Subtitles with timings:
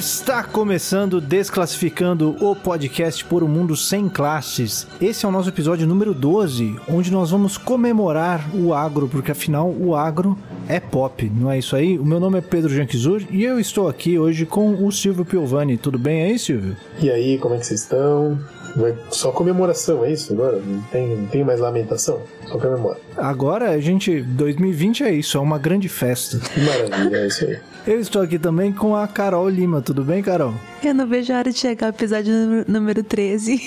[0.00, 4.86] Está começando Desclassificando o podcast por um mundo sem classes.
[4.98, 9.68] Esse é o nosso episódio número 12, onde nós vamos comemorar o agro, porque afinal
[9.68, 11.98] o agro é pop, não é isso aí?
[11.98, 15.76] O meu nome é Pedro Janquizur e eu estou aqui hoje com o Silvio Piovani.
[15.76, 16.74] Tudo bem aí, Silvio?
[16.98, 18.40] E aí, como é que vocês estão?
[19.10, 20.62] Só comemoração, é isso agora?
[20.64, 22.22] Não tem, não tem mais lamentação?
[22.48, 22.98] Só comemora.
[23.18, 24.22] Agora a gente.
[24.22, 26.38] 2020 é isso, é uma grande festa.
[26.38, 27.58] Que maravilha, é isso aí.
[27.86, 29.80] Eu estou aqui também com a Carol Lima.
[29.80, 30.54] Tudo bem, Carol?
[30.82, 32.32] Eu não vejo a hora de chegar ao episódio
[32.66, 33.60] número 13.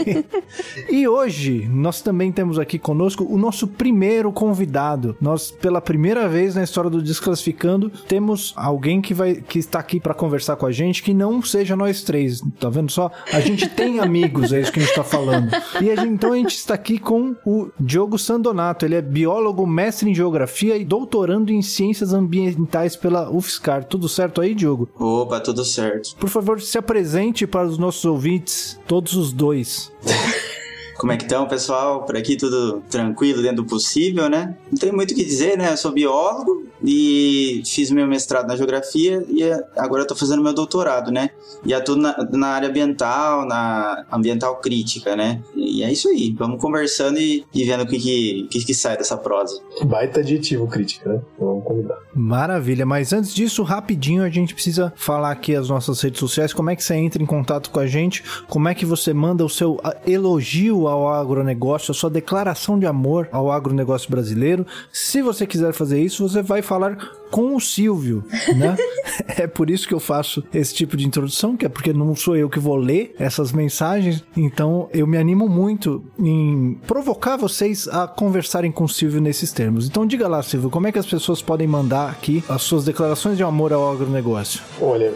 [0.90, 5.16] e hoje nós também temos aqui conosco o nosso primeiro convidado.
[5.18, 9.98] Nós, pela primeira vez na história do Desclassificando, temos alguém que vai que está aqui
[9.98, 12.42] para conversar com a gente que não seja nós três.
[12.60, 13.10] Tá vendo só?
[13.32, 15.50] A gente tem amigos, é isso que a gente está falando.
[15.80, 18.84] E a gente, então a gente está aqui com o Diogo Sandonato.
[18.84, 23.84] Ele é biólogo, mestre em geografia e doutorando em ciências ambientais pela UFSCar.
[23.84, 24.88] Tudo certo aí, Diogo?
[24.98, 26.09] Opa, tudo certo.
[26.18, 29.92] Por favor, se apresente para os nossos ouvintes, todos os dois.
[30.98, 32.04] Como é que estão, pessoal?
[32.04, 34.54] Por aqui tudo tranquilo dentro do possível, né?
[34.70, 35.72] Não tem muito o que dizer, né?
[35.72, 39.42] Eu sou biólogo e fiz meu mestrado na geografia e
[39.76, 41.30] agora estou fazendo meu doutorado, né?
[41.64, 45.42] E atuo na, na, área ambiental, na ambiental crítica, né?
[45.54, 46.34] E é isso aí.
[46.38, 49.60] Vamos conversando e, e vendo o que, que, que, que sai dessa prosa.
[49.84, 51.20] Baita adjetivo crítica, né?
[51.38, 51.98] Vamos convidar.
[52.14, 52.86] Maravilha.
[52.86, 56.52] Mas antes disso, rapidinho, a gente precisa falar aqui as nossas redes sociais.
[56.52, 58.22] Como é que você entra em contato com a gente?
[58.48, 63.28] Como é que você manda o seu elogio ao agronegócio, a sua declaração de amor
[63.32, 64.66] ao agronegócio brasileiro.
[64.92, 66.96] Se você quiser fazer isso, você vai falar
[67.30, 68.24] com o Silvio,
[68.56, 68.76] né?
[69.38, 72.36] é por isso que eu faço esse tipo de introdução, que é porque não sou
[72.36, 78.06] eu que vou ler essas mensagens, então eu me animo muito em provocar vocês a
[78.06, 79.86] conversarem com o Silvio nesses termos.
[79.86, 83.36] Então diga lá, Silvio, como é que as pessoas podem mandar aqui as suas declarações
[83.36, 84.60] de amor ao agronegócio?
[84.80, 85.12] Olha,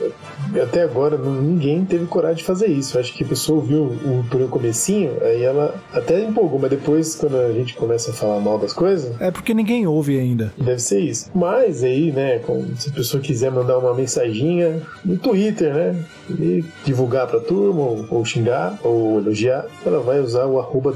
[0.62, 2.96] até agora ninguém teve coragem de fazer isso.
[2.96, 7.14] Eu acho que a pessoa ouviu o, um comecinho, aí ela até empolgou, mas depois
[7.14, 9.20] quando a gente começa a falar mal das coisas...
[9.20, 10.52] É porque ninguém ouve ainda.
[10.56, 11.30] Deve ser isso.
[11.34, 12.40] Mas aí né?
[12.76, 16.04] se a pessoa quiser mandar uma mensaginha no Twitter, né?
[16.30, 20.94] E divulgar pra turma, ou, ou xingar, ou elogiar, ela vai usar o arroba.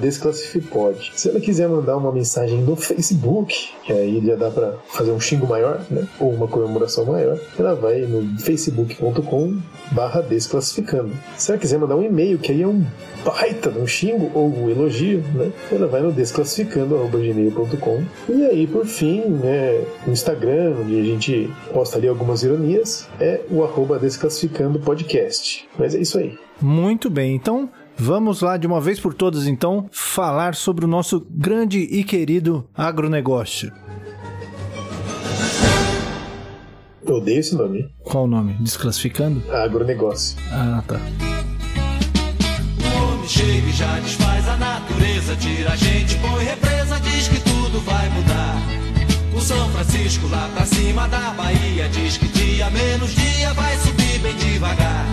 [1.15, 5.21] Se ela quiser mandar uma mensagem no Facebook, que aí já dá pra fazer um
[5.21, 6.07] xingo maior, né?
[6.19, 9.59] Ou uma comemoração maior, ela vai no facebook.com
[9.93, 11.13] barra desclassificando.
[11.37, 12.85] Se ela quiser mandar um e-mail, que aí é um
[13.25, 15.51] baita um xingo ou um elogio, né?
[15.71, 21.99] Ela vai no desclassificando.gmail.com E aí, por fim, né, no Instagram, onde a gente posta
[21.99, 25.69] ali algumas ironias, é o arroba desclassificando podcast.
[25.79, 26.39] Mas é isso aí.
[26.61, 27.71] Muito bem, então
[28.01, 32.65] Vamos lá de uma vez por todas, então, falar sobre o nosso grande e querido
[32.73, 33.73] agronegócio.
[37.05, 37.93] Eu odeio esse nome.
[38.05, 38.53] Qual o nome?
[38.61, 39.43] Desclassificando?
[39.53, 40.39] Agronegócio.
[40.53, 41.01] Ah, tá
[43.29, 48.09] chega e já desfaz a natureza, tira a gente, põe represa, diz que tudo vai
[48.09, 48.68] mudar.
[49.39, 54.19] O São Francisco lá pra cima da Bahia diz que dia menos dia vai subir
[54.19, 55.07] bem devagar.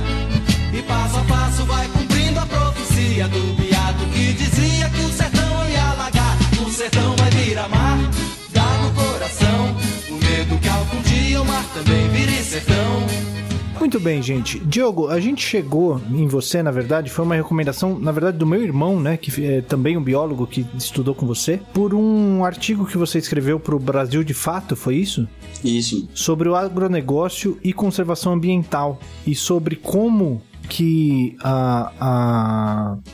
[0.74, 5.69] E passo a passo vai cumprindo a profecia do beato que dizia que o sertão
[5.69, 6.38] ia alagar.
[6.59, 8.00] O sertão vai virar mar,
[8.52, 9.78] dá no coração.
[10.09, 13.06] O medo que algum dia o mar também vire sertão.
[13.85, 14.57] Muito bem, gente.
[14.62, 18.63] Diogo, a gente chegou em você, na verdade, foi uma recomendação, na verdade, do meu
[18.63, 22.97] irmão, né, que é também um biólogo que estudou com você, por um artigo que
[22.97, 25.28] você escreveu para o Brasil de Fato, foi isso?
[25.63, 26.09] Isso.
[26.16, 31.37] Sobre o agronegócio e conservação ambiental e sobre como que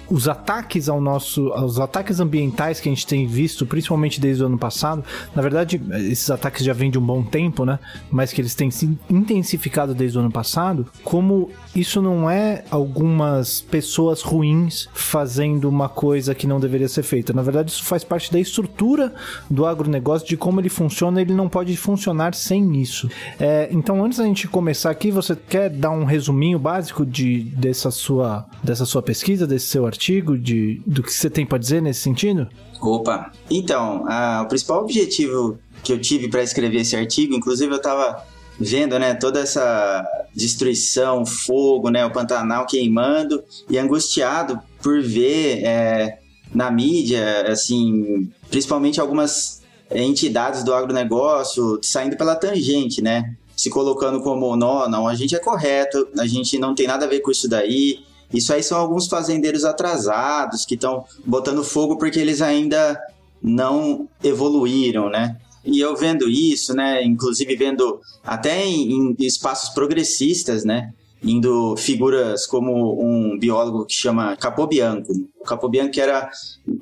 [0.09, 4.45] os ataques ao nosso, os ataques ambientais que a gente tem visto, principalmente desde o
[4.47, 5.03] ano passado,
[5.35, 7.79] na verdade, esses ataques já vêm de um bom tempo, né?
[8.09, 13.61] Mas que eles têm se intensificado desde o ano passado, como isso não é algumas
[13.61, 17.33] pessoas ruins fazendo uma coisa que não deveria ser feita.
[17.33, 19.13] Na verdade, isso faz parte da estrutura
[19.49, 23.09] do agronegócio, de como ele funciona, ele não pode funcionar sem isso.
[23.39, 27.91] É, então, antes da gente começar aqui, você quer dar um resuminho básico de dessa
[27.91, 32.01] sua, dessa sua pesquisa, desse seu artigo, de, do que você tem para dizer nesse
[32.01, 32.47] sentido?
[32.81, 33.31] Opa!
[33.49, 34.05] Então,
[34.41, 38.23] o principal objetivo que eu tive para escrever esse artigo, inclusive eu estava
[38.59, 40.05] vendo, né, toda essa
[40.35, 46.19] destruição, fogo, né, o Pantanal queimando e angustiado por ver é,
[46.53, 49.61] na mídia, assim, principalmente algumas
[49.93, 53.35] entidades do agronegócio saindo pela tangente, né?
[53.61, 57.07] Se colocando como não, não, a gente é correto, a gente não tem nada a
[57.07, 57.99] ver com isso daí.
[58.33, 62.99] Isso aí são alguns fazendeiros atrasados que estão botando fogo porque eles ainda
[63.39, 65.37] não evoluíram, né?
[65.63, 70.91] E eu vendo isso, né, inclusive vendo até em, em espaços progressistas, né,
[71.23, 75.11] indo figuras como um biólogo que chama Capobianco.
[75.39, 76.29] O Capobianco era,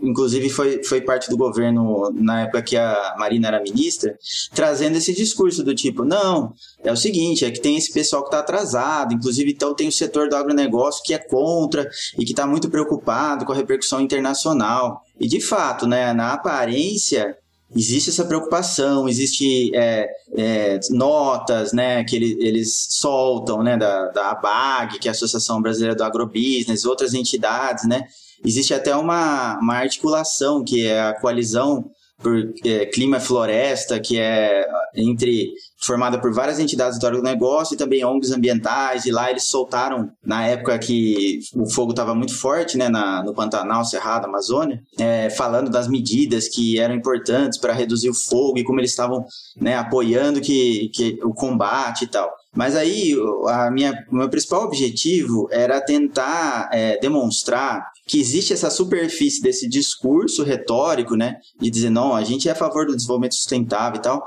[0.01, 4.17] inclusive, foi, foi parte do governo na época que a Marina era ministra,
[4.53, 6.53] trazendo esse discurso do tipo, não,
[6.83, 9.91] é o seguinte, é que tem esse pessoal que está atrasado, inclusive então tem o
[9.91, 15.01] setor do agronegócio que é contra e que está muito preocupado com a repercussão internacional.
[15.19, 17.37] E de fato, né, na aparência,
[17.75, 24.31] existe essa preocupação, existe é, é, notas, né, que ele, eles soltam, né, da, da
[24.31, 28.07] ABAG, que é a Associação Brasileira do Agrobusiness, outras entidades, né,
[28.43, 34.65] existe até uma, uma articulação que é a coalizão por é, clima floresta, que é
[34.95, 40.11] entre formada por várias entidades do agronegócio e também ONGs ambientais, e lá eles soltaram,
[40.23, 45.29] na época que o fogo estava muito forte, né, na, no Pantanal, Cerrado, Amazônia, é,
[45.29, 49.25] falando das medidas que eram importantes para reduzir o fogo e como eles estavam
[49.55, 52.29] né, apoiando que, que, o combate e tal.
[52.55, 53.15] Mas aí,
[53.47, 59.69] a minha, o meu principal objetivo era tentar é, demonstrar que existe essa superfície desse
[59.69, 64.01] discurso retórico, né, de dizer, não, a gente é a favor do desenvolvimento sustentável e
[64.01, 64.23] tal.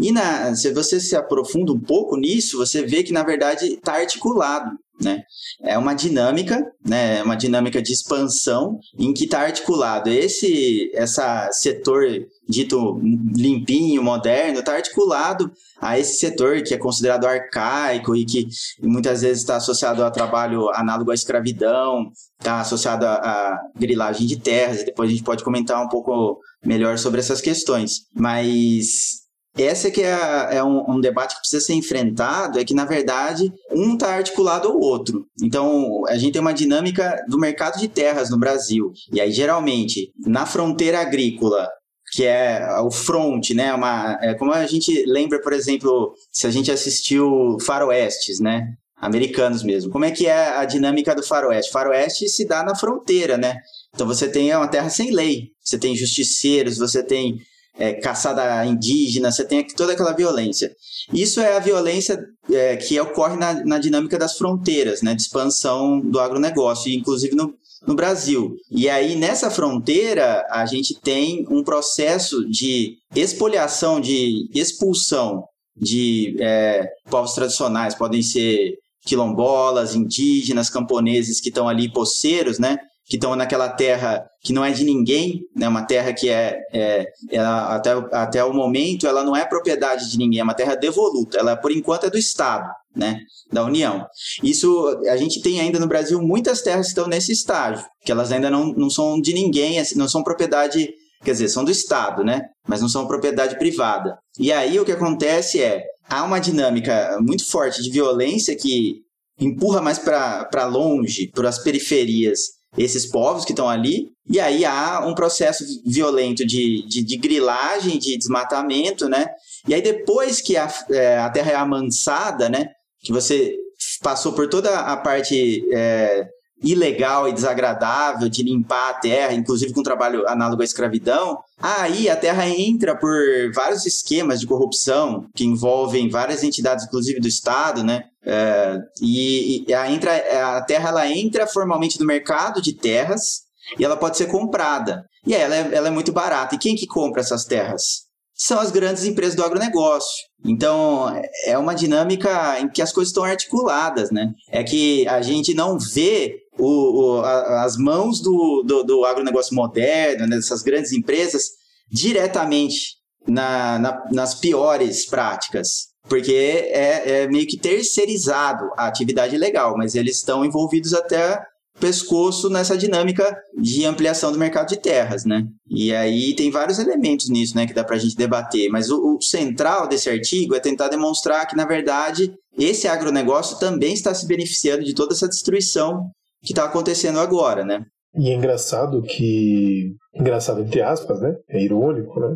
[0.00, 3.96] E na, se você se aprofunda um pouco nisso, você vê que, na verdade, está
[3.96, 4.70] articulado.
[5.02, 5.22] Né?
[5.62, 7.18] É uma dinâmica, né?
[7.18, 12.98] É uma dinâmica de expansão em que está articulado esse essa setor dito
[13.36, 15.50] limpinho, moderno, está articulado
[15.80, 18.46] a esse setor que é considerado arcaico e que
[18.82, 24.84] muitas vezes está associado a trabalho análogo à escravidão, está associado a grilagem de terras,
[24.84, 28.06] depois a gente pode comentar um pouco melhor sobre essas questões.
[28.14, 29.25] Mas
[29.58, 33.52] essa que é, é um, um, debate que precisa ser enfrentado, é que, na verdade,
[33.72, 35.26] um está articulado ao outro.
[35.42, 38.92] Então, a gente tem uma dinâmica do mercado de terras no Brasil.
[39.12, 41.68] E aí, geralmente, na fronteira agrícola,
[42.12, 43.72] que é o front, né?
[43.74, 48.74] Uma, é como a gente lembra, por exemplo, se a gente assistiu Faroestes, né?
[48.96, 49.90] Americanos mesmo.
[49.90, 51.70] Como é que é a dinâmica do Faroeste?
[51.70, 53.60] Faroeste se dá na fronteira, né?
[53.94, 57.38] Então você tem uma terra sem lei, você tem justiceiros, você tem
[57.78, 60.74] é, caçada indígena, você tem toda aquela violência.
[61.12, 62.18] Isso é a violência
[62.50, 67.54] é, que ocorre na, na, dinâmica das fronteiras, né, de expansão do agronegócio, inclusive no,
[67.86, 68.56] no Brasil.
[68.70, 75.44] E aí, nessa fronteira, a gente tem um processo de expoliação, de expulsão
[75.76, 82.78] de é, povos tradicionais, podem ser quilombolas, indígenas, camponeses que estão ali, poceiros, né?
[83.06, 85.68] Que estão naquela terra que não é de ninguém, né?
[85.68, 90.18] Uma terra que é, é ela, até, até o momento ela não é propriedade de
[90.18, 91.38] ninguém, é uma terra devoluta.
[91.38, 93.20] Ela por enquanto é do Estado, né?
[93.52, 94.04] Da União.
[94.42, 98.32] Isso a gente tem ainda no Brasil muitas terras que estão nesse estágio, que elas
[98.32, 100.88] ainda não, não são de ninguém, assim, não são propriedade,
[101.24, 102.42] quer dizer, são do Estado, né?
[102.66, 104.18] Mas não são propriedade privada.
[104.38, 109.06] E aí o que acontece é há uma dinâmica muito forte de violência que
[109.38, 114.10] empurra mais para longe, para as periferias, esses povos que estão ali.
[114.28, 119.26] E aí há um processo violento de, de, de, grilagem, de desmatamento, né?
[119.68, 122.70] E aí depois que a, é, a terra é amansada, né?
[123.00, 123.54] Que você
[124.02, 126.28] passou por toda a parte é,
[126.62, 132.16] ilegal e desagradável de limpar a terra, inclusive com trabalho análogo à escravidão, aí a
[132.16, 133.12] terra entra por
[133.54, 138.04] vários esquemas de corrupção que envolvem várias entidades, inclusive do Estado, né?
[138.24, 143.42] É, e, e a, entra, a terra ela entra formalmente no mercado de terras
[143.78, 145.04] e ela pode ser comprada.
[145.26, 146.54] E aí ela é, ela é muito barata.
[146.54, 148.06] E quem que compra essas terras?
[148.36, 150.26] são as grandes empresas do agronegócio.
[150.44, 151.10] Então,
[151.46, 154.30] é uma dinâmica em que as coisas estão articuladas, né?
[154.50, 159.54] É que a gente não vê o, o, a, as mãos do, do, do agronegócio
[159.54, 161.50] moderno, né, dessas grandes empresas,
[161.90, 162.96] diretamente
[163.26, 165.88] na, na, nas piores práticas.
[166.08, 171.42] Porque é, é meio que terceirizado a atividade legal, mas eles estão envolvidos até
[171.78, 175.46] pescoço nessa dinâmica de ampliação do mercado de terras, né?
[175.68, 178.70] E aí tem vários elementos nisso, né, que dá para a gente debater.
[178.70, 183.92] Mas o, o, central desse artigo é tentar demonstrar que, na verdade, esse agronegócio também
[183.92, 186.10] está se beneficiando de toda essa destruição
[186.46, 187.84] que está acontecendo agora, né?
[188.16, 191.34] E é engraçado que, engraçado entre aspas, né?
[191.50, 192.34] É irônico, né?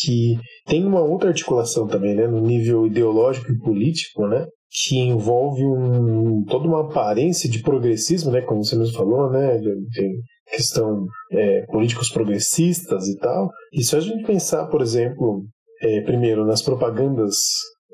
[0.00, 2.26] Que tem uma outra articulação também, né?
[2.26, 4.46] No nível ideológico e político, né?
[4.70, 9.58] que envolve um, toda uma aparência de progressismo, né, como você mesmo falou, né,
[9.92, 10.12] tem
[10.46, 13.50] questão é, políticos progressistas e tal.
[13.72, 15.44] E se a gente pensar, por exemplo,
[15.82, 17.34] é, primeiro nas propagandas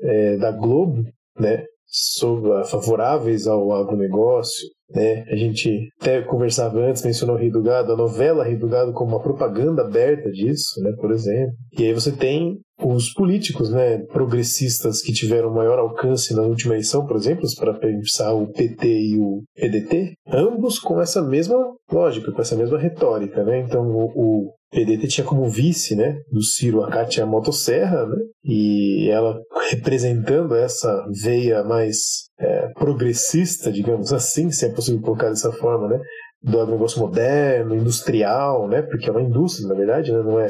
[0.01, 1.03] é, da Globo,
[1.39, 5.23] né, sobre, favoráveis ao agronegócio, né?
[5.29, 8.93] A gente até conversava antes, mencionou o Rei do Gado, a novela Rei do Gado
[8.93, 11.53] como uma propaganda aberta disso, né, por exemplo.
[11.77, 17.05] E aí você tem os políticos, né, progressistas que tiveram maior alcance na última eleição,
[17.05, 21.57] por exemplo, para pensar o PT e o PDT, ambos com essa mesma
[21.91, 23.59] lógica, com essa mesma retórica, né?
[23.59, 29.09] Então o, o PDT tinha como vice, né, do Ciro a Cátia Motosserra, né, e
[29.09, 35.87] ela representando essa veia mais é, progressista, digamos assim, se é possível colocar dessa forma,
[35.87, 35.99] né,
[36.43, 40.47] do negócio moderno, industrial, né, porque é uma indústria, na verdade, né, não é,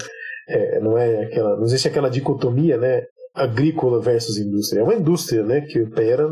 [0.49, 3.03] é, não é aquela, não existe aquela dicotomia, né,
[3.37, 4.81] agrícola versus indústria.
[4.81, 6.27] É uma indústria, né, que opera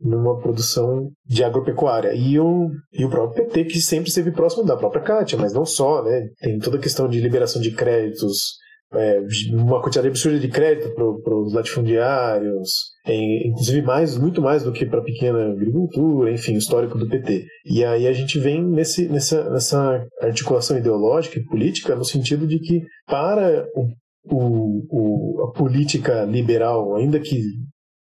[0.00, 2.12] numa produção de agropecuária.
[2.14, 5.64] E o, e o próprio PT, que sempre esteve próximo da própria Cátia, mas não
[5.64, 6.28] só, né?
[6.40, 8.58] Tem toda a questão de liberação de créditos,
[8.94, 9.20] é,
[9.52, 12.70] uma quantidade absurda de crédito para os latifundiários,
[13.06, 17.44] inclusive mais, muito mais do que para a pequena agricultura, enfim, o histórico do PT.
[17.66, 22.58] E aí a gente vem nesse, nessa, nessa articulação ideológica e política no sentido de
[22.58, 23.88] que para o
[24.30, 27.42] o, o, a política liberal, ainda que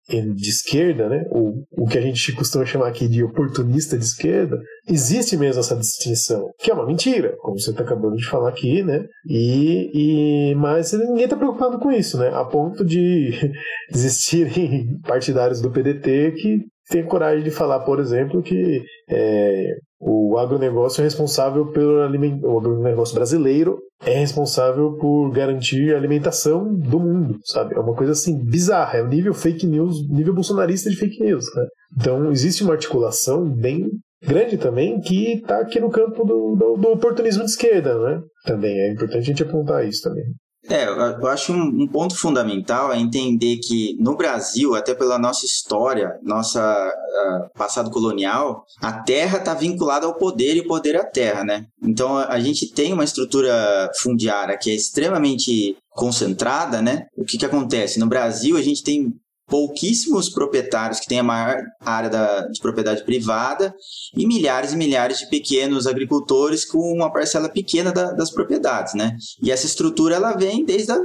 [0.09, 4.57] de esquerda, né, o, o que a gente costuma chamar aqui de oportunista de esquerda,
[4.87, 8.81] existe mesmo essa distinção, que é uma mentira, como você está acabando de falar aqui,
[8.83, 9.05] né?
[9.27, 12.29] E, e mas ninguém está preocupado com isso, né?
[12.29, 13.31] A ponto de
[13.93, 21.01] existirem partidários do PDT que têm coragem de falar, por exemplo, que é, o agronegócio
[21.01, 27.39] é responsável pelo alimento, o agronegócio brasileiro é responsável por garantir a alimentação do mundo,
[27.43, 27.75] sabe?
[27.75, 31.45] É uma coisa assim bizarra, é o nível fake news, nível bolsonarista de fake news,
[31.55, 31.65] né?
[31.97, 33.89] Então existe uma articulação bem
[34.21, 38.21] grande também que está aqui no campo do, do, do, oportunismo de esquerda, né?
[38.45, 40.25] Também é importante a gente apontar isso também.
[40.69, 45.45] É, eu acho um, um, ponto fundamental é entender que no Brasil, até pela nossa
[45.45, 51.05] história, nossa uh, passado colonial, a terra está vinculada ao poder e o poder à
[51.05, 51.65] terra, né?
[51.81, 57.07] Então a gente tem uma estrutura fundiária que é extremamente concentrada, né?
[57.17, 57.99] O que, que acontece?
[57.99, 59.13] No Brasil, a gente tem
[59.47, 63.73] pouquíssimos proprietários que têm a maior área da, de propriedade privada
[64.15, 69.15] e milhares e milhares de pequenos agricultores com uma parcela pequena da, das propriedades, né?
[69.41, 70.99] E essa estrutura ela vem desde a,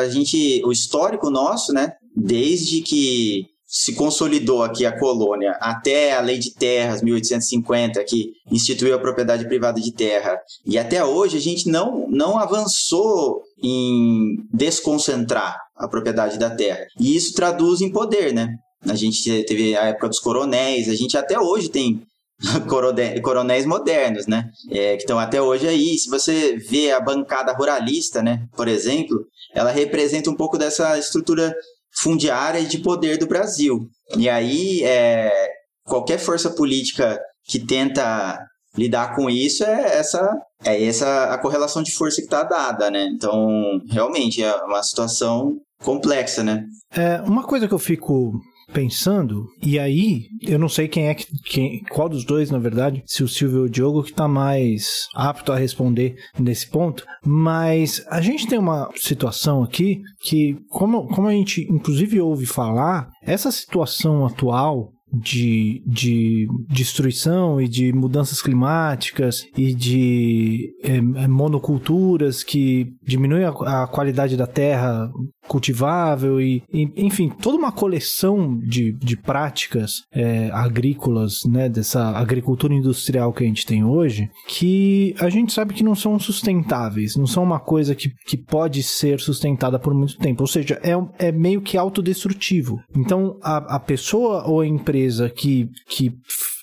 [0.00, 1.92] a gente, o histórico nosso, né?
[2.16, 8.94] Desde que se consolidou aqui a colônia até a Lei de Terras 1850 que instituiu
[8.94, 15.67] a propriedade privada de terra e até hoje a gente não não avançou em desconcentrar
[15.78, 16.86] a propriedade da terra.
[16.98, 18.54] E isso traduz em poder, né?
[18.86, 22.02] A gente teve a época dos coronéis, a gente até hoje tem
[23.22, 24.50] coronéis modernos, né?
[24.70, 25.98] É, que estão até hoje aí.
[25.98, 31.54] Se você vê a bancada ruralista, né, por exemplo, ela representa um pouco dessa estrutura
[32.00, 33.88] fundiária e de poder do Brasil.
[34.16, 35.50] E aí, é,
[35.84, 38.38] qualquer força política que tenta
[38.76, 43.08] lidar com isso é essa é essa a correlação de força que está dada, né?
[43.12, 46.64] Então, realmente é uma situação complexa, né?
[46.92, 48.40] É, uma coisa que eu fico
[48.72, 53.02] pensando, e aí eu não sei quem é que quem, qual dos dois, na verdade,
[53.06, 58.04] se o Silvio ou o Diogo que está mais apto a responder nesse ponto, mas
[58.10, 63.50] a gente tem uma situação aqui que, como, como a gente inclusive ouve falar, essa
[63.50, 73.44] situação atual de, de destruição e de mudanças climáticas e de é, monoculturas que diminuem
[73.44, 73.50] a,
[73.84, 75.10] a, qualidade da terra
[75.48, 82.74] cultivável e, e, enfim, toda uma coleção de, de práticas é, agrícolas, né, dessa agricultura
[82.74, 87.26] industrial que a gente tem hoje, que a gente sabe que não são sustentáveis, não
[87.26, 91.32] são uma coisa que, que pode ser sustentada por muito tempo, ou seja, é, é
[91.32, 92.78] meio que autodestrutivo.
[92.94, 96.12] Então, a, a pessoa ou a empresa que, que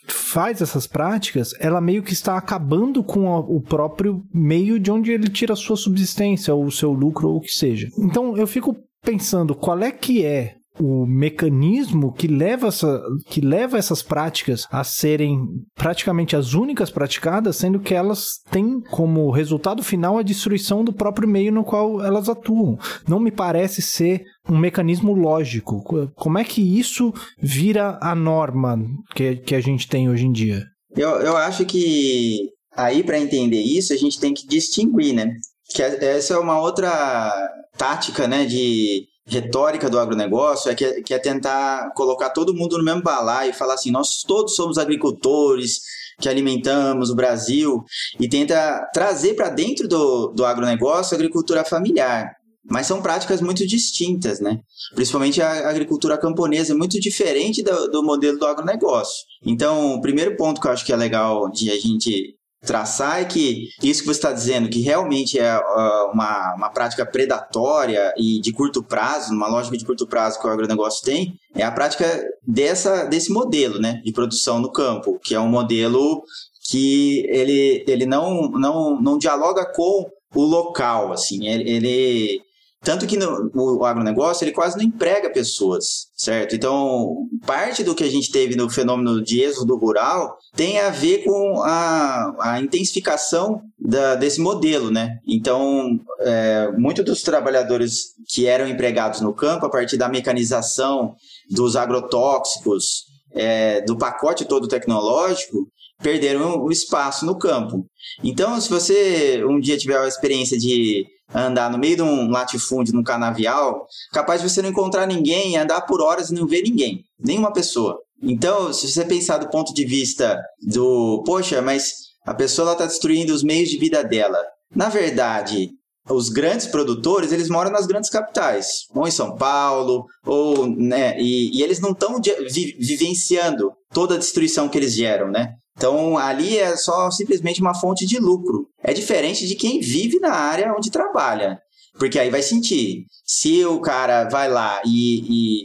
[0.07, 5.29] faz essas práticas, ela meio que está acabando com o próprio meio de onde ele
[5.29, 7.87] tira a sua subsistência, ou o seu lucro, ou o que seja.
[7.97, 13.77] Então eu fico pensando qual é que é o mecanismo que leva, essa, que leva
[13.77, 15.39] essas práticas a serem
[15.73, 21.27] praticamente as únicas praticadas, sendo que elas têm como resultado final a destruição do próprio
[21.27, 22.77] meio no qual elas atuam.
[23.07, 25.83] Não me parece ser um mecanismo lógico.
[26.15, 28.77] Como é que isso vira a norma
[29.15, 30.63] que, que a gente tem hoje em dia?
[30.95, 35.33] Eu, eu acho que aí, para entender isso, a gente tem que distinguir, né?
[35.73, 37.31] Que essa é uma outra
[37.77, 42.77] tática, né, de retórica do agronegócio é que, é que é tentar colocar todo mundo
[42.77, 45.79] no mesmo balaio e falar assim, nós todos somos agricultores
[46.19, 47.83] que alimentamos o Brasil
[48.19, 52.31] e tenta trazer para dentro do, do agronegócio a agricultura familiar.
[52.69, 54.59] mas são práticas muito distintas, né?
[54.95, 59.23] Principalmente a agricultura camponesa é muito diferente do, do modelo do agronegócio.
[59.45, 62.34] Então, o primeiro ponto que eu acho que é legal de a gente
[62.65, 67.05] traçar é que isso que você está dizendo, que realmente é uh, uma, uma prática
[67.05, 71.63] predatória e de curto prazo, uma lógica de curto prazo que o agronegócio tem, é
[71.63, 72.05] a prática
[72.45, 76.23] dessa, desse modelo né, de produção no campo, que é um modelo
[76.69, 82.41] que ele, ele não, não, não dialoga com o local, assim, ele, ele
[82.85, 86.55] tanto que no, o agronegócio ele quase não emprega pessoas, certo?
[86.55, 91.23] Então, parte do que a gente teve no fenômeno de êxodo rural tem a ver
[91.23, 95.17] com a, a intensificação da, desse modelo, né?
[95.27, 101.15] Então, é, muitos dos trabalhadores que eram empregados no campo, a partir da mecanização
[101.49, 105.67] dos agrotóxicos, é, do pacote todo tecnológico,
[106.03, 107.83] perderam o espaço no campo.
[108.23, 112.93] Então, se você um dia tiver a experiência de andar no meio de um latifúndio,
[112.93, 117.03] num canavial, capaz de você não encontrar ninguém, andar por horas e não ver ninguém,
[117.19, 117.99] nenhuma pessoa.
[118.21, 121.93] Então, se você pensar do ponto de vista do, poxa, mas
[122.25, 124.37] a pessoa está destruindo os meios de vida dela.
[124.73, 125.69] Na verdade,
[126.09, 131.57] os grandes produtores, eles moram nas grandes capitais, ou em São Paulo, ou, né, e,
[131.57, 135.55] e eles não estão vi, vivenciando toda a destruição que eles geram, né?
[135.77, 138.67] Então, ali é só simplesmente uma fonte de lucro.
[138.81, 141.59] É diferente de quem vive na área onde trabalha.
[141.97, 143.05] Porque aí vai sentir.
[143.25, 145.19] Se o cara vai lá e,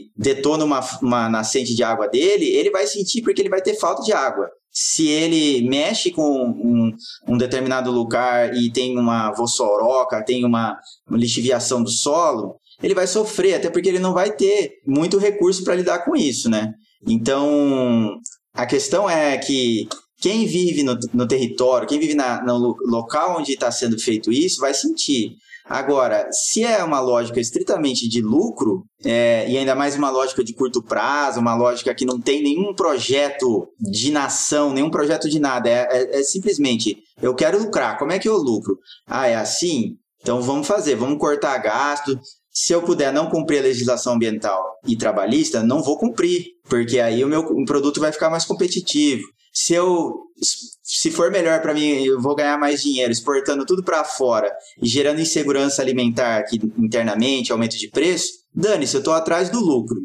[0.05, 3.75] e detona uma, uma nascente de água dele, ele vai sentir porque ele vai ter
[3.75, 4.49] falta de água.
[4.71, 6.91] Se ele mexe com um,
[7.27, 10.77] um determinado lugar e tem uma vossoroca, tem uma,
[11.07, 15.63] uma lixiviação do solo, ele vai sofrer, até porque ele não vai ter muito recurso
[15.63, 16.73] para lidar com isso, né?
[17.05, 18.17] Então,
[18.53, 19.87] a questão é que
[20.21, 24.61] quem vive no, no território, quem vive na, no local onde está sendo feito isso,
[24.61, 25.35] vai sentir.
[25.65, 30.53] Agora, se é uma lógica estritamente de lucro, é, e ainda mais uma lógica de
[30.53, 35.69] curto prazo, uma lógica que não tem nenhum projeto de nação, nenhum projeto de nada,
[35.69, 38.77] é, é, é simplesmente eu quero lucrar, como é que eu lucro?
[39.07, 39.95] Ah, é assim?
[40.21, 42.19] Então vamos fazer, vamos cortar gasto,
[42.51, 47.23] se eu puder não cumprir a legislação ambiental e trabalhista, não vou cumprir, porque aí
[47.23, 49.23] o meu produto vai ficar mais competitivo.
[49.51, 50.27] Se eu
[50.81, 54.87] se for melhor para mim, eu vou ganhar mais dinheiro exportando tudo para fora e
[54.87, 59.97] gerando insegurança alimentar aqui internamente, aumento de preço, dane-se, eu estou atrás do lucro.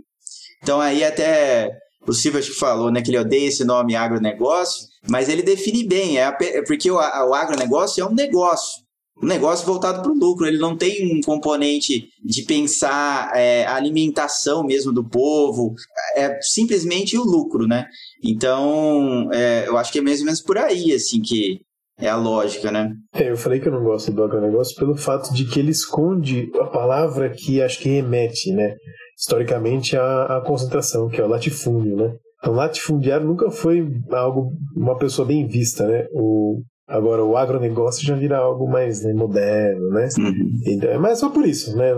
[0.63, 1.71] Então aí até
[2.07, 6.31] o Silva falou né, que ele odeia esse nome agronegócio, mas ele define bem, é,
[6.65, 8.86] porque o, o agronegócio é um negócio
[9.23, 10.47] um negócio voltado para o lucro.
[10.47, 15.75] Ele não tem um componente de pensar é, a alimentação mesmo do povo.
[16.15, 17.87] É simplesmente o lucro, né?
[18.23, 21.61] Então, é, eu acho que é mais ou menos por aí, assim, que
[21.99, 22.93] é a lógica, né?
[23.15, 26.51] É, eu falei que eu não gosto do agronegócio pelo fato de que ele esconde
[26.61, 28.75] a palavra que acho que remete, né?
[29.19, 32.15] Historicamente, a concentração, que é o latifúndio, né?
[32.39, 36.07] Então, latifundiário nunca foi algo, uma pessoa bem vista, né?
[36.13, 40.09] O, Agora, o agronegócio já vira algo mais né, moderno, né?
[40.19, 40.51] Uhum.
[40.67, 41.93] Então, mas só por isso, né?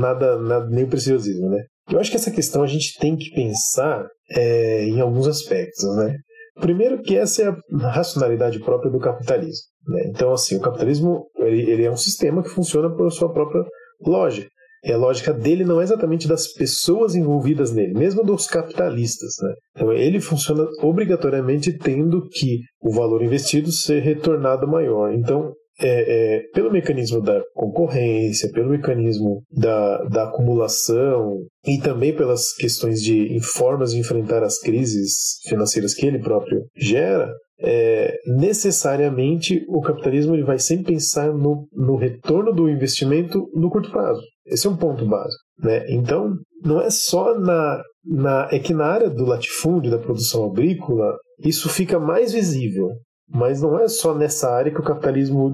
[0.00, 1.62] Nada, nada, nem preciosismo, né?
[1.90, 6.16] Eu acho que essa questão a gente tem que pensar é, em alguns aspectos, né?
[6.60, 9.64] Primeiro que essa é a racionalidade própria do capitalismo.
[9.86, 10.02] Né?
[10.06, 13.64] Então, assim, o capitalismo ele, ele é um sistema que funciona por sua própria
[14.04, 14.48] lógica.
[14.84, 19.34] A lógica dele não é exatamente das pessoas envolvidas nele, mesmo dos capitalistas.
[19.40, 19.54] Né?
[19.76, 25.12] Então ele funciona obrigatoriamente tendo que o valor investido ser retornado maior.
[25.12, 32.52] Então, é, é, pelo mecanismo da concorrência, pelo mecanismo da, da acumulação e também pelas
[32.54, 39.80] questões de formas de enfrentar as crises financeiras que ele próprio gera, é, necessariamente o
[39.80, 44.20] capitalismo ele vai sempre pensar no, no retorno do investimento no curto prazo.
[44.46, 45.42] Esse é um ponto básico.
[45.58, 45.90] Né?
[45.90, 48.48] Então, não é só na, na.
[48.50, 52.90] É que na área do latifúndio, da produção agrícola, isso fica mais visível.
[53.28, 55.52] Mas não é só nessa área que o capitalismo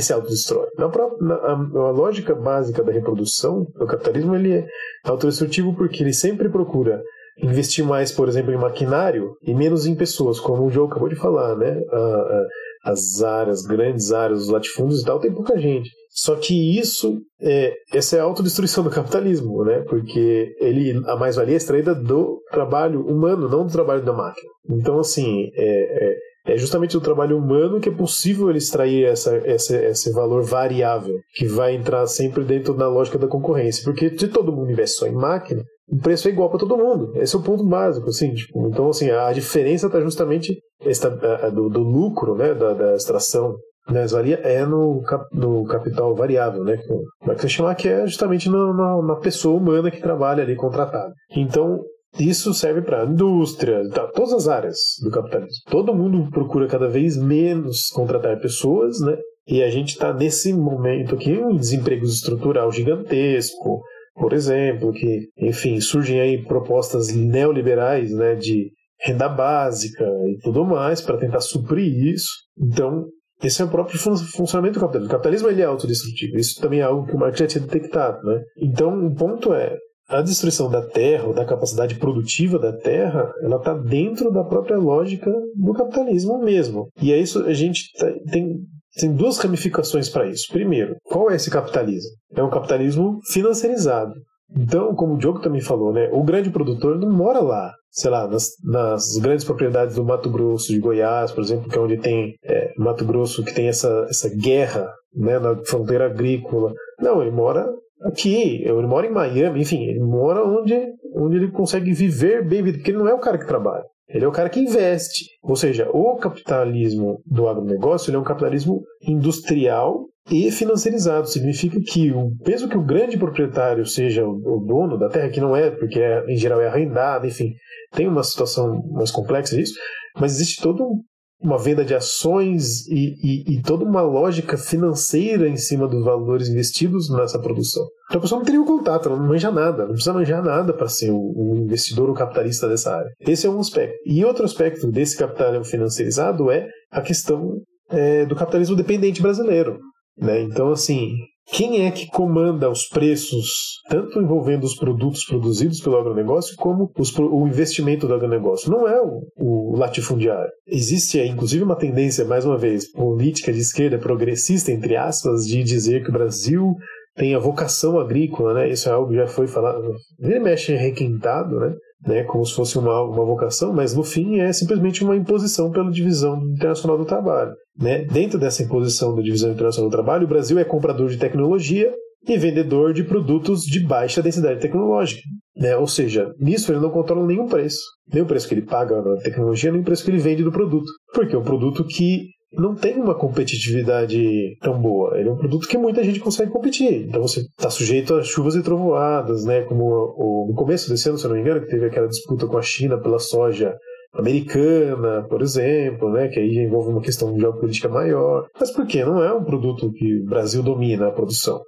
[0.00, 0.66] se autodestrói.
[0.78, 4.66] Na própria, na, a, a, lógica básica da reprodução, o capitalismo ele é
[5.04, 7.02] autodestrutivo porque ele sempre procura
[7.42, 11.16] investir mais, por exemplo, em maquinário e menos em pessoas, como o Joe acabou de
[11.16, 11.78] falar, né?
[11.90, 12.46] A, a,
[12.92, 15.90] as áreas, grandes áreas, os latifúndios e tal, tem pouca gente.
[16.14, 19.80] Só que isso, é, essa é a autodestruição do capitalismo, né?
[19.88, 24.48] Porque ele, a mais-valia é extraída do trabalho humano, não do trabalho da máquina.
[24.70, 26.14] Então, assim, é, é
[26.46, 31.16] é justamente do trabalho humano que é possível ele extrair essa, essa, esse valor variável,
[31.34, 33.82] que vai entrar sempre dentro da lógica da concorrência.
[33.82, 37.12] Porque se todo mundo investe só em máquina, o preço é igual para todo mundo.
[37.16, 38.34] Esse é o ponto básico, assim.
[38.34, 41.08] Tipo, então, assim, a diferença está justamente esta,
[41.50, 43.56] do, do, lucro, né, da, da extração
[43.88, 46.78] Mais-valia é no, cap, no capital variável, né?
[47.20, 50.42] Como é que você chamar que é justamente na, na, na pessoa humana que trabalha
[50.42, 51.12] ali contratada.
[51.36, 51.80] Então,
[52.18, 55.62] isso serve para indústria, tá, todas as áreas do capitalismo.
[55.68, 59.16] Todo mundo procura cada vez menos contratar pessoas, né?
[59.46, 63.82] E a gente está nesse momento aqui um desemprego estrutural gigantesco,
[64.14, 68.70] por exemplo, que, enfim, surgem aí propostas neoliberais, né, de
[69.00, 72.30] renda básica e tudo mais para tentar suprir isso.
[72.58, 73.06] Então,
[73.42, 75.08] esse é o próprio funcionamento do capitalismo.
[75.08, 76.36] O capitalismo ele é autodestrutivo.
[76.36, 78.22] Isso também é algo que o Marx já tinha detectado.
[78.22, 78.42] Né?
[78.58, 79.76] Então, o ponto é,
[80.08, 84.76] a destruição da terra, ou da capacidade produtiva da terra, ela está dentro da própria
[84.76, 86.88] lógica do capitalismo mesmo.
[87.00, 88.56] E é isso, a gente tá, tem,
[88.98, 90.52] tem duas ramificações para isso.
[90.52, 92.10] Primeiro, qual é esse capitalismo?
[92.34, 94.12] É um capitalismo financiarizado.
[94.56, 98.28] Então, como o Diogo também falou, né, o grande produtor não mora lá, sei lá,
[98.28, 102.34] nas, nas grandes propriedades do Mato Grosso, de Goiás, por exemplo, que é onde tem
[102.44, 106.72] é, Mato Grosso, que tem essa, essa guerra né, na fronteira agrícola.
[107.00, 107.66] Não, ele mora
[108.04, 110.74] aqui, ele mora em Miami, enfim, ele mora onde,
[111.16, 113.84] onde ele consegue viver bem, porque ele não é o cara que trabalha.
[114.08, 115.26] Ele é o cara que investe.
[115.42, 121.28] Ou seja, o capitalismo do agronegócio ele é um capitalismo industrial e financiarizado.
[121.28, 125.56] Significa que o peso que o grande proprietário seja o dono da terra, que não
[125.56, 127.54] é, porque é, em geral é arrendado, enfim,
[127.92, 129.74] tem uma situação mais complexa disso,
[130.18, 131.02] mas existe todo
[131.44, 136.48] uma venda de ações e, e, e, toda uma lógica financeira em cima dos valores
[136.48, 137.86] investidos nessa produção.
[138.06, 140.72] Então a pessoa não teria o contato, ela não manja nada, não precisa manjar nada
[140.72, 143.10] para ser o investidor ou capitalista dessa área.
[143.20, 143.94] Esse é um aspecto.
[144.06, 149.78] E outro aspecto desse capitalismo financiarizado é a questão é, do capitalismo dependente brasileiro.
[150.16, 150.40] Né?
[150.40, 151.12] Então, assim,
[151.46, 157.16] quem é que comanda os preços, tanto envolvendo os produtos produzidos pelo agronegócio, como os,
[157.18, 158.70] o investimento do agronegócio?
[158.70, 160.50] Não é o, o latifundiário.
[160.66, 166.02] Existe, inclusive, uma tendência, mais uma vez, política de esquerda progressista, entre aspas, de dizer
[166.02, 166.74] que o Brasil
[167.14, 168.70] tem a vocação agrícola, né?
[168.70, 171.74] Isso é algo que já foi falado, ele mexe requintado, né?
[172.06, 175.90] Né, como se fosse uma, uma vocação, mas no fim é simplesmente uma imposição pela
[175.90, 177.52] Divisão Internacional do Trabalho.
[177.78, 178.04] Né?
[178.04, 181.92] Dentro dessa imposição da Divisão Internacional do Trabalho, o Brasil é comprador de tecnologia
[182.26, 185.22] e vendedor de produtos de baixa densidade tecnológica.
[185.56, 185.76] Né?
[185.76, 187.82] Ou seja, nisso ele não controla nenhum preço.
[188.12, 190.52] Nem o preço que ele paga na tecnologia, nem o preço que ele vende do
[190.52, 190.90] produto.
[191.12, 195.18] Porque é um produto que não tem uma competitividade tão boa.
[195.18, 197.06] Ele é um produto que muita gente consegue competir.
[197.08, 199.62] Então você está sujeito a chuvas e trovoadas, né?
[199.62, 202.58] Como o, no começo desse ano, se não me engano, que teve aquela disputa com
[202.58, 203.74] a China pela soja
[204.14, 208.46] americana, por exemplo, né, que aí envolve uma questão geopolítica maior.
[208.58, 209.04] Mas por quê?
[209.04, 211.60] Não é um produto que o Brasil domina a produção.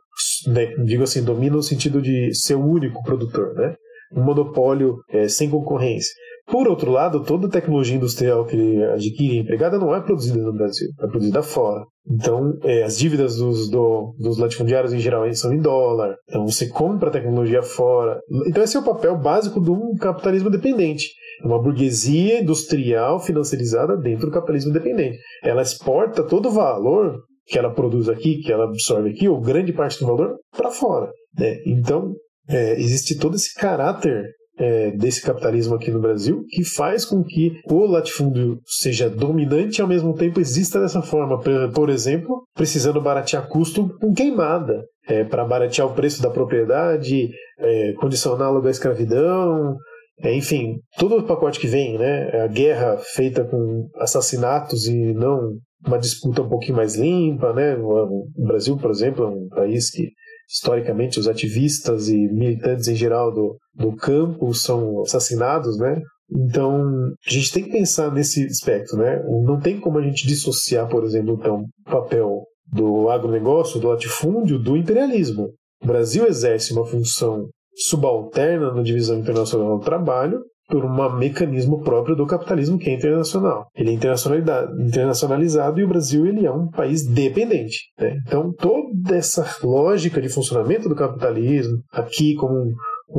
[0.47, 0.67] Né?
[0.85, 3.75] Digo assim, domina no sentido de ser o único produtor, né?
[4.15, 6.15] Um monopólio é, sem concorrência.
[6.49, 11.07] Por outro lado, toda tecnologia industrial que adquire empregada não é produzida no Brasil, é
[11.09, 11.85] produzida fora.
[12.09, 16.15] Então, é, as dívidas dos, do, dos latifundiários em geral são em dólar.
[16.29, 18.21] Então, você compra tecnologia fora.
[18.47, 21.09] Então, esse é o papel básico de um capitalismo dependente.
[21.45, 25.19] Uma burguesia industrial financiarizada dentro do capitalismo dependente.
[25.43, 29.73] Ela exporta todo o valor que ela produz aqui, que ela absorve aqui, ou grande
[29.73, 31.11] parte do valor, para fora.
[31.37, 31.57] Né?
[31.67, 32.15] Então,
[32.49, 34.25] é, existe todo esse caráter
[34.59, 39.83] é, desse capitalismo aqui no Brasil que faz com que o latifúndio seja dominante e
[39.83, 41.39] ao mesmo tempo exista dessa forma.
[41.75, 44.85] Por exemplo, precisando baratear custo com queimada.
[45.09, 47.29] É, para baratear o preço da propriedade,
[47.61, 49.77] é, condicioná-lo à escravidão,
[50.21, 52.43] é, enfim, todo o pacote que vem, né?
[52.43, 57.77] A guerra feita com assassinatos e não uma disputa um pouquinho mais limpa, né?
[57.77, 60.11] O Brasil, por exemplo, é um país que
[60.49, 66.01] historicamente os ativistas e militantes em geral do, do campo são assassinados, né?
[66.31, 69.23] Então, a gente tem que pensar nesse aspecto, né?
[69.45, 74.59] Não tem como a gente dissociar, por exemplo, então, o papel do agronegócio, do latifúndio,
[74.59, 75.51] do imperialismo.
[75.83, 82.17] O Brasil exerce uma função subalterna na divisão internacional do trabalho, por um mecanismo próprio
[82.17, 83.67] do capitalismo que é internacional.
[83.75, 87.79] Ele é internacionalizado e o Brasil ele é um país dependente.
[87.99, 88.17] Né?
[88.27, 92.75] Então toda essa lógica de funcionamento do capitalismo aqui como um,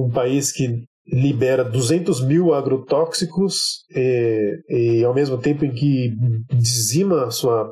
[0.05, 6.11] um país que libera 200 mil agrotóxicos e, e, ao mesmo tempo em que
[6.53, 7.69] dizima sua,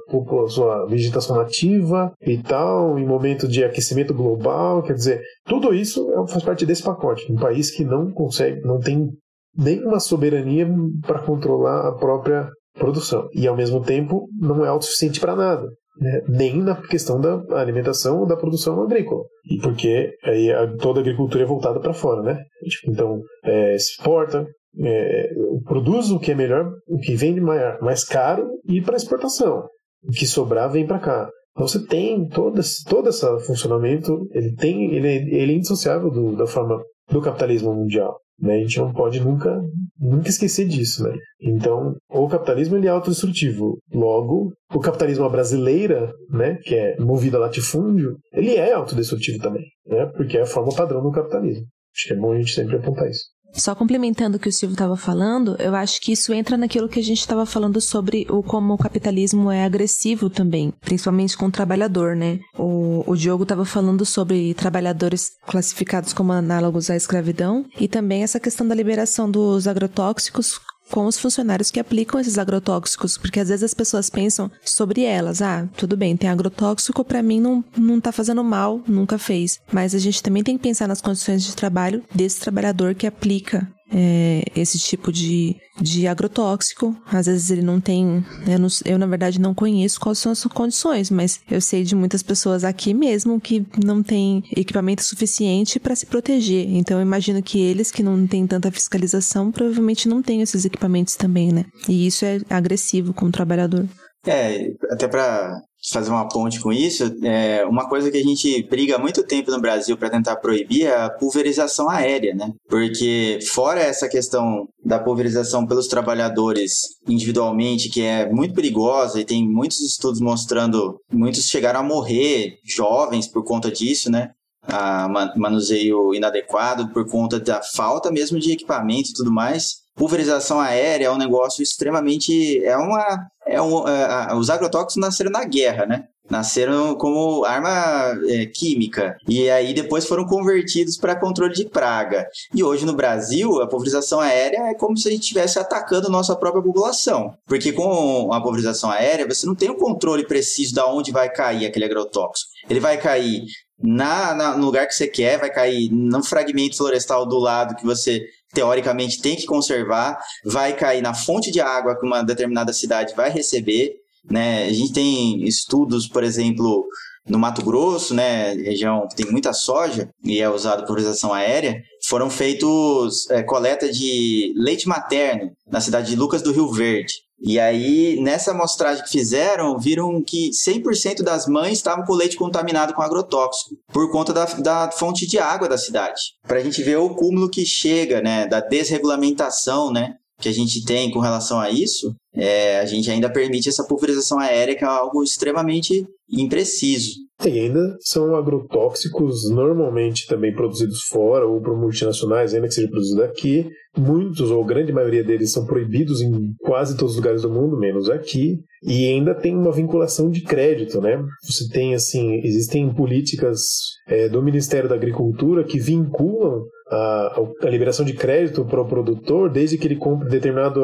[0.48, 6.32] sua vegetação nativa e tal, em momento de aquecimento global, quer dizer, tudo isso é,
[6.32, 7.30] faz parte desse pacote.
[7.32, 9.10] Um país que não consegue, não tem
[9.58, 10.68] nenhuma soberania
[11.06, 13.28] para controlar a própria produção.
[13.34, 15.68] E ao mesmo tempo não é autossuficiente para nada.
[15.98, 16.22] Né?
[16.28, 19.24] Nem na questão da alimentação ou da produção agrícola.
[19.50, 22.38] E porque aí toda a agricultura é voltada para fora, né?
[22.68, 24.46] Tipo, então, é, exporta,
[24.78, 25.30] é,
[25.64, 29.68] produz o que é melhor, o que vende mais, mais caro e para exportação.
[30.04, 31.30] o que sobrar vem para cá.
[31.52, 36.36] Então você tem todo esse, todo esse funcionamento, ele tem, ele, ele é indissociável do,
[36.36, 38.18] da forma do capitalismo mundial.
[38.40, 38.56] Né?
[38.56, 39.62] A gente não pode nunca,
[40.00, 41.04] nunca esquecer disso.
[41.04, 41.16] Né?
[41.42, 43.78] Então, o capitalismo ele é autodestrutivo.
[43.94, 50.06] Logo, o capitalismo brasileira, né, que é movido a latifúndio, ele é autodestrutivo também, né?
[50.16, 51.66] porque é a forma padrão do capitalismo.
[51.96, 53.35] Acho que é bom a gente sempre apontar isso.
[53.56, 57.00] Só complementando o que o Silvio estava falando, eu acho que isso entra naquilo que
[57.00, 61.52] a gente estava falando sobre o como o capitalismo é agressivo também, principalmente com o
[61.52, 62.40] trabalhador, né?
[62.58, 68.40] O, o Diogo estava falando sobre trabalhadores classificados como análogos à escravidão e também essa
[68.40, 70.60] questão da liberação dos agrotóxicos
[70.90, 75.42] com os funcionários que aplicam esses agrotóxicos, porque às vezes as pessoas pensam sobre elas,
[75.42, 79.60] ah, tudo bem, tem agrotóxico, para mim não, não tá fazendo mal, nunca fez.
[79.72, 83.68] Mas a gente também tem que pensar nas condições de trabalho desse trabalhador que aplica
[83.98, 86.94] é, esse tipo de, de agrotóxico.
[87.06, 88.26] Às vezes ele não tem.
[88.46, 91.96] Eu, não, eu, na verdade, não conheço quais são as condições, mas eu sei de
[91.96, 96.68] muitas pessoas aqui mesmo que não tem equipamento suficiente para se proteger.
[96.76, 101.16] Então, eu imagino que eles que não têm tanta fiscalização provavelmente não têm esses equipamentos
[101.16, 101.66] também, né?
[101.88, 103.88] E isso é agressivo com o trabalhador.
[104.28, 108.96] É, até para fazer uma ponte com isso, é, uma coisa que a gente briga
[108.96, 112.52] há muito tempo no Brasil para tentar proibir é a pulverização aérea, né?
[112.68, 116.72] Porque fora essa questão da pulverização pelos trabalhadores
[117.08, 123.28] individualmente, que é muito perigosa e tem muitos estudos mostrando, muitos chegaram a morrer jovens
[123.28, 124.32] por conta disso, né?
[124.68, 131.08] A manuseio inadequado por conta da falta mesmo de equipamento e tudo mais pulverização aérea
[131.08, 132.64] é um negócio extremamente.
[132.64, 133.28] É uma.
[133.48, 136.06] É um, é, os agrotóxicos nasceram na guerra, né?
[136.28, 142.28] Nasceram como arma é, química e aí depois foram convertidos para controle de praga.
[142.52, 146.36] E hoje no Brasil, a pulverização aérea é como se a gente estivesse atacando nossa
[146.36, 147.32] própria população.
[147.46, 151.68] Porque com a pulverização aérea, você não tem um controle preciso de onde vai cair
[151.68, 152.50] aquele agrotóxico.
[152.68, 153.44] Ele vai cair
[153.80, 157.86] na, na, no lugar que você quer, vai cair no fragmento florestal do lado que
[157.86, 163.14] você teoricamente tem que conservar, vai cair na fonte de água que uma determinada cidade
[163.14, 163.98] vai receber.
[164.32, 164.64] Né?
[164.64, 166.88] A gente tem estudos, por exemplo,
[167.28, 171.82] no Mato Grosso, né, região que tem muita soja e é usado por utilização aérea,
[172.04, 177.26] foram feitos é, coleta de leite materno na cidade de Lucas do Rio Verde.
[177.42, 182.94] E aí, nessa amostragem que fizeram, viram que 100% das mães estavam com leite contaminado
[182.94, 186.22] com agrotóxico, por conta da, da fonte de água da cidade.
[186.48, 190.86] Para a gente ver o cúmulo que chega, né, da desregulamentação, né, que a gente
[190.86, 194.88] tem com relação a isso, é, a gente ainda permite essa pulverização aérea, que é
[194.88, 197.16] algo extremamente impreciso.
[197.44, 203.24] E ainda são agrotóxicos normalmente também produzidos fora ou por multinacionais, ainda que seja produzido
[203.24, 203.68] aqui.
[203.98, 208.08] Muitos, ou grande maioria deles, são proibidos em quase todos os lugares do mundo, menos
[208.08, 208.60] aqui.
[208.84, 211.22] E ainda tem uma vinculação de crédito, né?
[211.44, 213.62] Você tem, assim, existem políticas
[214.08, 219.50] é, do Ministério da Agricultura que vinculam a, a, liberação de crédito para o produtor,
[219.50, 220.84] desde que ele compre determinado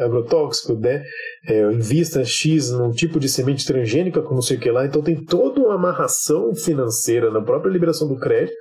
[0.00, 1.02] agrotóxico, né?
[1.46, 4.86] É, invista X num tipo de semente transgênica com não sei o que lá.
[4.86, 8.56] Então tem toda uma amarração financeira na própria liberação do crédito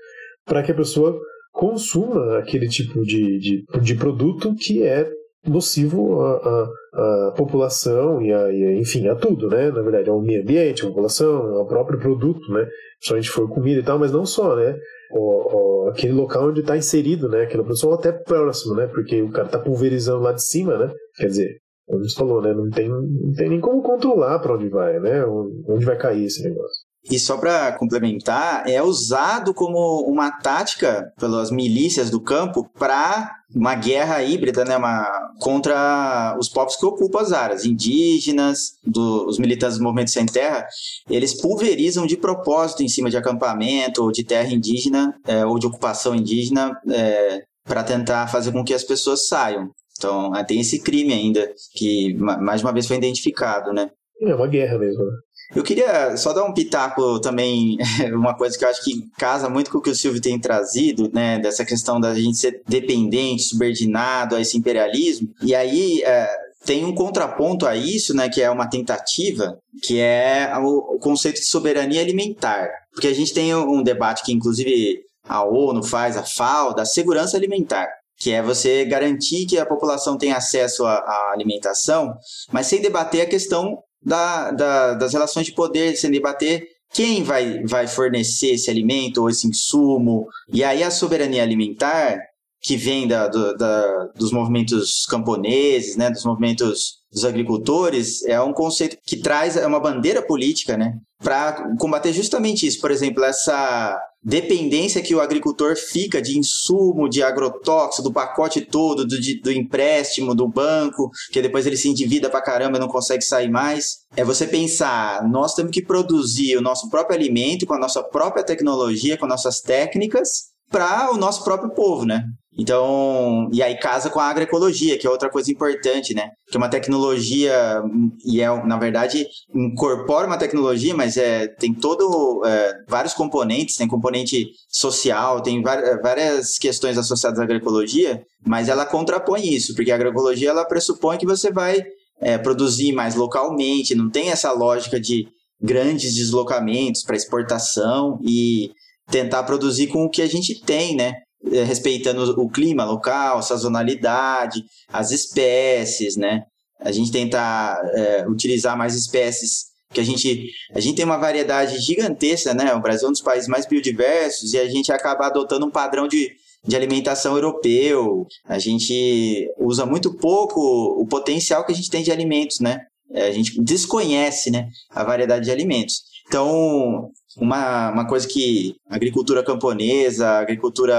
[0.45, 1.17] para que a pessoa
[1.53, 5.09] consuma aquele tipo de, de, de produto que é
[5.47, 9.71] nocivo à, à, à população e, a, e, enfim, a tudo, né?
[9.71, 12.67] Na verdade, ao meio ambiente, à população, ao próprio produto, né?
[12.97, 14.75] Principalmente for comida e tal, mas não só, né?
[15.17, 17.43] O, o, aquele local onde está inserido, né?
[17.43, 18.87] Aquela produção até próximo, né?
[18.87, 20.93] Porque o cara está pulverizando lá de cima, né?
[21.15, 22.53] Quer dizer, como você falou, né?
[22.53, 25.25] Não tem, não tem nem como controlar para onde vai, né?
[25.25, 26.83] Onde vai cair esse negócio.
[27.09, 33.75] E só para complementar, é usado como uma tática pelas milícias do campo para uma
[33.75, 35.07] guerra híbrida né, uma,
[35.39, 40.65] contra os povos que ocupam as áreas, indígenas, do, os militantes do Movimento Sem Terra,
[41.09, 45.67] eles pulverizam de propósito em cima de acampamento ou de terra indígena é, ou de
[45.67, 49.69] ocupação indígena é, para tentar fazer com que as pessoas saiam.
[49.97, 53.89] Então, tem esse crime ainda, que mais uma vez foi identificado, né?
[54.21, 55.11] É uma guerra mesmo, né?
[55.53, 57.77] Eu queria só dar um pitaco também,
[58.13, 61.09] uma coisa que eu acho que casa muito com o que o Silvio tem trazido,
[61.13, 61.39] né?
[61.39, 65.29] Dessa questão da gente ser dependente, subordinado a esse imperialismo.
[65.41, 66.01] E aí.
[66.03, 71.35] É, tem um contraponto a isso, né, que é uma tentativa, que é o, conceito
[71.35, 72.67] de soberania alimentar.
[72.91, 77.37] Porque a gente tem um debate que, inclusive, a ONU faz, a FAO, da segurança
[77.37, 82.15] alimentar que é você garantir que a população tenha acesso à, alimentação,
[82.51, 87.61] mas sem debater a questão da, da, das relações de poder, sem debater quem vai,
[87.65, 90.27] vai fornecer esse alimento ou esse insumo.
[90.47, 92.17] E aí a soberania alimentar,
[92.61, 98.53] que vem da, do, da, dos movimentos camponeses, né, dos movimentos dos agricultores, é um
[98.53, 102.79] conceito que traz é uma bandeira política, né, para combater justamente isso.
[102.79, 109.05] Por exemplo, essa dependência que o agricultor fica de insumo, de agrotóxico, do pacote todo,
[109.05, 113.23] do, do empréstimo, do banco, que depois ele se endivida pra caramba e não consegue
[113.23, 113.99] sair mais.
[114.17, 118.43] É você pensar, nós temos que produzir o nosso próprio alimento com a nossa própria
[118.43, 122.25] tecnologia, com nossas técnicas, para o nosso próprio povo, né?
[122.57, 126.29] Então, e aí casa com a agroecologia, que é outra coisa importante, né?
[126.49, 127.83] Que é uma tecnologia,
[128.25, 133.87] e é, na verdade, incorpora uma tecnologia, mas é, tem todo, é, vários componentes, tem
[133.87, 140.49] componente social, tem várias questões associadas à agroecologia, mas ela contrapõe isso, porque a agroecologia,
[140.49, 141.83] ela pressupõe que você vai
[142.21, 145.27] é, produzir mais localmente, não tem essa lógica de
[145.61, 148.71] grandes deslocamentos para exportação e
[149.11, 151.13] tentar produzir com o que a gente tem, né?
[151.51, 156.43] É, respeitando o clima local, sazonalidade, as espécies, né?
[156.79, 161.79] A gente tentar é, utilizar mais espécies que a gente a gente tem uma variedade
[161.79, 162.73] gigantesca, né?
[162.73, 166.07] O Brasil é um dos países mais biodiversos e a gente acaba adotando um padrão
[166.07, 166.31] de,
[166.67, 168.25] de alimentação europeu.
[168.45, 172.81] A gente usa muito pouco o potencial que a gente tem de alimentos, né?
[173.11, 176.01] É, a gente desconhece, né, a variedade de alimentos.
[176.27, 180.95] Então, uma, uma coisa que a agricultura camponesa, a agricultura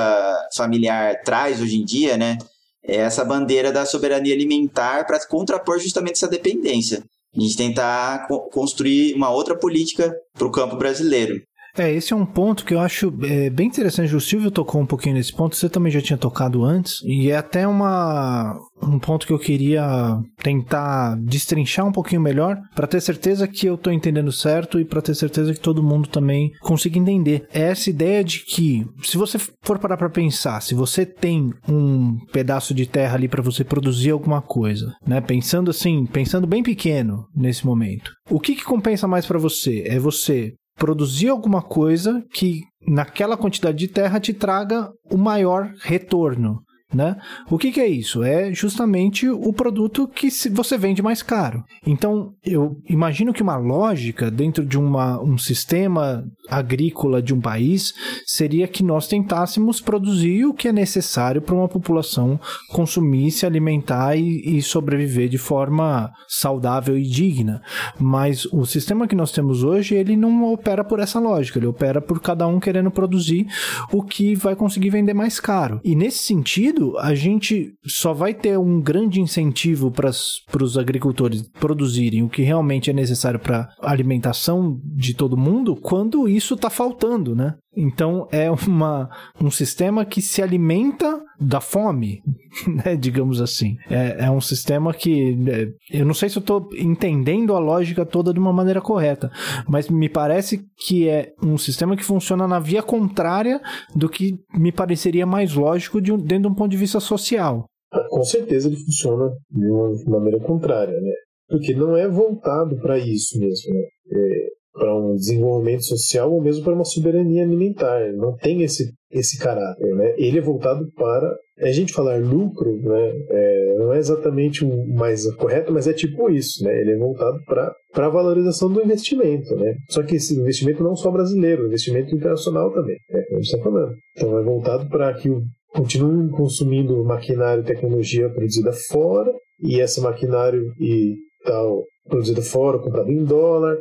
[0.55, 2.38] familiar traz hoje em dia, né?
[2.85, 7.03] É essa bandeira da soberania alimentar para contrapor justamente essa dependência.
[7.37, 11.42] A gente tentar co construir uma outra política para o campo brasileiro.
[11.76, 14.14] É, esse é um ponto que eu acho é, bem interessante.
[14.14, 17.36] O Silvio tocou um pouquinho nesse ponto, você também já tinha tocado antes, e é
[17.36, 23.46] até uma, um ponto que eu queria tentar destrinchar um pouquinho melhor, para ter certeza
[23.46, 27.46] que eu estou entendendo certo e para ter certeza que todo mundo também consiga entender.
[27.52, 32.16] É essa ideia de que, se você for parar para pensar, se você tem um
[32.32, 35.20] pedaço de terra ali para você produzir alguma coisa, né?
[35.20, 38.12] Pensando assim, pensando bem pequeno nesse momento.
[38.30, 39.84] O que, que compensa mais para você?
[39.86, 46.62] É você produzir alguma coisa que naquela quantidade de terra te traga o maior retorno.
[46.96, 47.14] Né?
[47.50, 48.22] O que, que, é isso?
[48.22, 51.62] É justamente o produto que você vende mais caro.
[51.87, 57.92] Então, eu imagino que uma lógica dentro de uma, um sistema agrícola de um país
[58.24, 64.16] seria que nós tentássemos produzir o que é necessário para uma população consumir, se alimentar
[64.16, 67.61] e, e sobreviver de forma saudável e digna.
[68.00, 72.00] Mas o sistema que nós temos hoje, ele não opera por essa lógica, ele opera
[72.00, 73.46] por cada um querendo produzir
[73.92, 75.78] o que vai conseguir vender mais caro.
[75.85, 82.22] E nesse sentido, a gente só vai ter um grande incentivo para os agricultores produzirem
[82.22, 87.35] o que realmente é necessário para a alimentação de todo mundo quando isso está faltando,
[87.35, 87.55] né?
[87.76, 89.10] Então é uma,
[89.40, 92.22] um sistema que se alimenta da fome,
[92.84, 93.76] né, digamos assim.
[93.90, 98.06] É, é um sistema que é, eu não sei se eu estou entendendo a lógica
[98.06, 99.30] toda de uma maneira correta,
[99.68, 103.60] mas me parece que é um sistema que funciona na via contrária
[103.94, 107.66] do que me pareceria mais lógico de dentro de um ponto de vista social.
[108.10, 111.12] Com certeza ele funciona de uma maneira contrária, né?
[111.48, 113.72] Porque não é voltado para isso mesmo.
[113.72, 113.80] Né?
[114.12, 118.12] É, para um desenvolvimento social ou mesmo para uma soberania alimentar.
[118.12, 119.94] Não tem esse, esse caráter.
[119.94, 120.14] Né?
[120.16, 121.34] Ele é voltado para.
[121.58, 126.28] A gente falar lucro né, é, não é exatamente o mais correto, mas é tipo
[126.30, 126.62] isso.
[126.62, 126.80] Né?
[126.80, 129.56] Ele é voltado para a valorização do investimento.
[129.56, 129.74] Né?
[129.88, 133.64] Só que esse investimento não só brasileiro, investimento internacional também, é como a gente está
[133.64, 133.94] falando.
[134.14, 135.30] Então é voltado para que
[135.74, 143.10] continuem consumindo maquinário e tecnologia produzida fora, e esse maquinário e tal produzido fora, comprado
[143.10, 143.76] em dólar,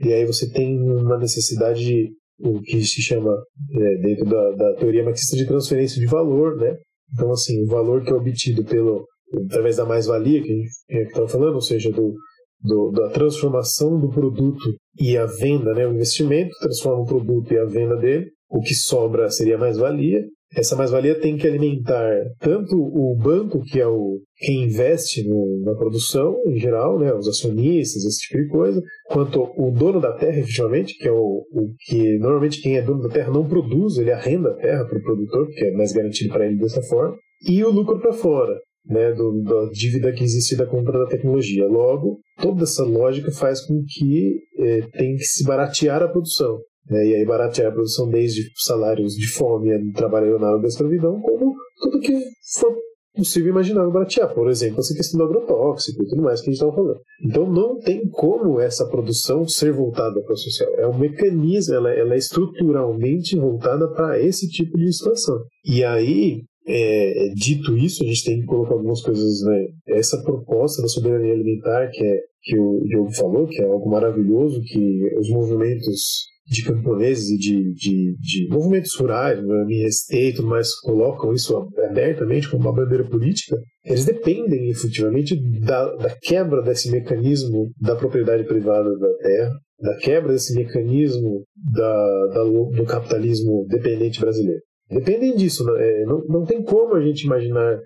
[0.00, 2.10] e aí você tem uma necessidade de
[2.42, 3.36] o que se chama,
[3.72, 6.74] é, dentro da, da teoria marxista, de transferência de valor, né?
[7.12, 9.04] Então, assim, o valor que é obtido pelo,
[9.46, 10.50] através da mais-valia que
[10.90, 12.14] a gente estava falando, ou seja, do,
[12.62, 14.64] do, da transformação do produto
[14.98, 15.86] e a venda, né?
[15.86, 20.74] O investimento transforma o produto e a venda dele, o que sobra seria mais-valia, essa
[20.74, 26.36] mais-valia tem que alimentar tanto o banco, que é o quem investe no, na produção
[26.46, 30.96] em geral, né, os acionistas, esse tipo de coisa, quanto o dono da terra, efetivamente,
[30.96, 34.50] que é o, o que normalmente quem é dono da terra não produz, ele arrenda
[34.50, 37.16] a terra para o produtor, que é mais garantido para ele dessa forma,
[37.46, 41.66] e o lucro para fora, né, do, da dívida que existe da compra da tecnologia.
[41.66, 46.58] Logo, toda essa lógica faz com que eh, tem que se baratear a produção.
[46.88, 47.06] Né?
[47.08, 52.00] E aí baratear a produção desde salários de fome, trabalho análogo da escravidão, como tudo
[52.00, 52.12] que
[52.58, 52.76] for
[53.14, 54.32] possível imaginar baratear.
[54.34, 57.00] Por exemplo, essa questão do agrotóxico e tudo mais que a gente estava falando.
[57.24, 60.72] Então não tem como essa produção ser voltada para o social.
[60.76, 65.38] É um mecanismo, ela, ela é estruturalmente voltada para esse tipo de situação.
[65.64, 69.66] E aí é, dito isso, a gente tem que colocar algumas coisas, né?
[69.88, 74.62] Essa proposta da soberania alimentar que, é, que o Diogo falou, que é algo maravilhoso,
[74.62, 80.74] que os movimentos de camponeses e de, de, de movimentos rurais, MST e tudo mais,
[80.80, 81.56] colocam isso
[81.88, 88.44] abertamente como uma bandeira política, eles dependem efetivamente da, da quebra desse mecanismo da propriedade
[88.44, 94.60] privada da terra, da quebra desse mecanismo da, da, do capitalismo dependente brasileiro.
[94.90, 95.72] Dependem disso, né?
[95.78, 97.78] é, não, não tem como a gente imaginar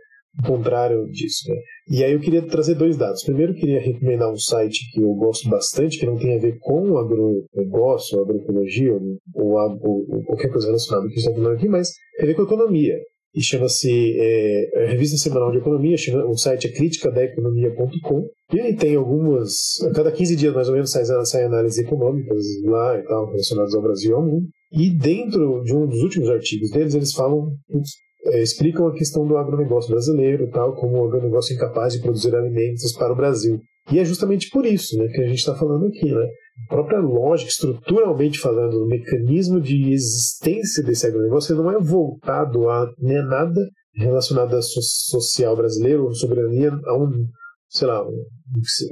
[0.42, 1.48] contrário disso.
[1.48, 1.56] Né?
[1.90, 3.22] E aí eu queria trazer dois dados.
[3.22, 6.58] Primeiro, eu queria recomendar um site que eu gosto bastante, que não tem a ver
[6.60, 9.02] com o agronegócio, agroecologia, ou,
[9.34, 12.34] ou, ou, qualquer coisa relacionada que a gente está falando aqui, mas tem a ver
[12.34, 12.96] com economia.
[13.34, 18.28] E chama-se é, é, Revista Semanal de Economia, chama, o site é criticadaeconomia.com.
[18.52, 22.44] E ele tem algumas, a cada 15 dias mais ou menos sai, sai análises econômicas
[22.64, 24.46] lá e tal, relacionadas ao Brasil e ao mundo.
[24.72, 27.52] E dentro de um dos últimos artigos deles, eles falam
[28.26, 32.34] é, explicam a questão do agronegócio brasileiro, tal, como o agronegócio é incapaz de produzir
[32.34, 33.60] alimentos para o Brasil.
[33.92, 36.10] E é justamente por isso né, que a gente está falando aqui.
[36.10, 36.26] Né?
[36.66, 42.90] A própria lógica, estruturalmente falando, o mecanismo de existência desse agronegócio não é voltado a
[42.98, 43.60] né, nada
[43.96, 47.26] relacionado à so social brasileiro, soberania, a um,
[47.68, 48.24] sei lá, um,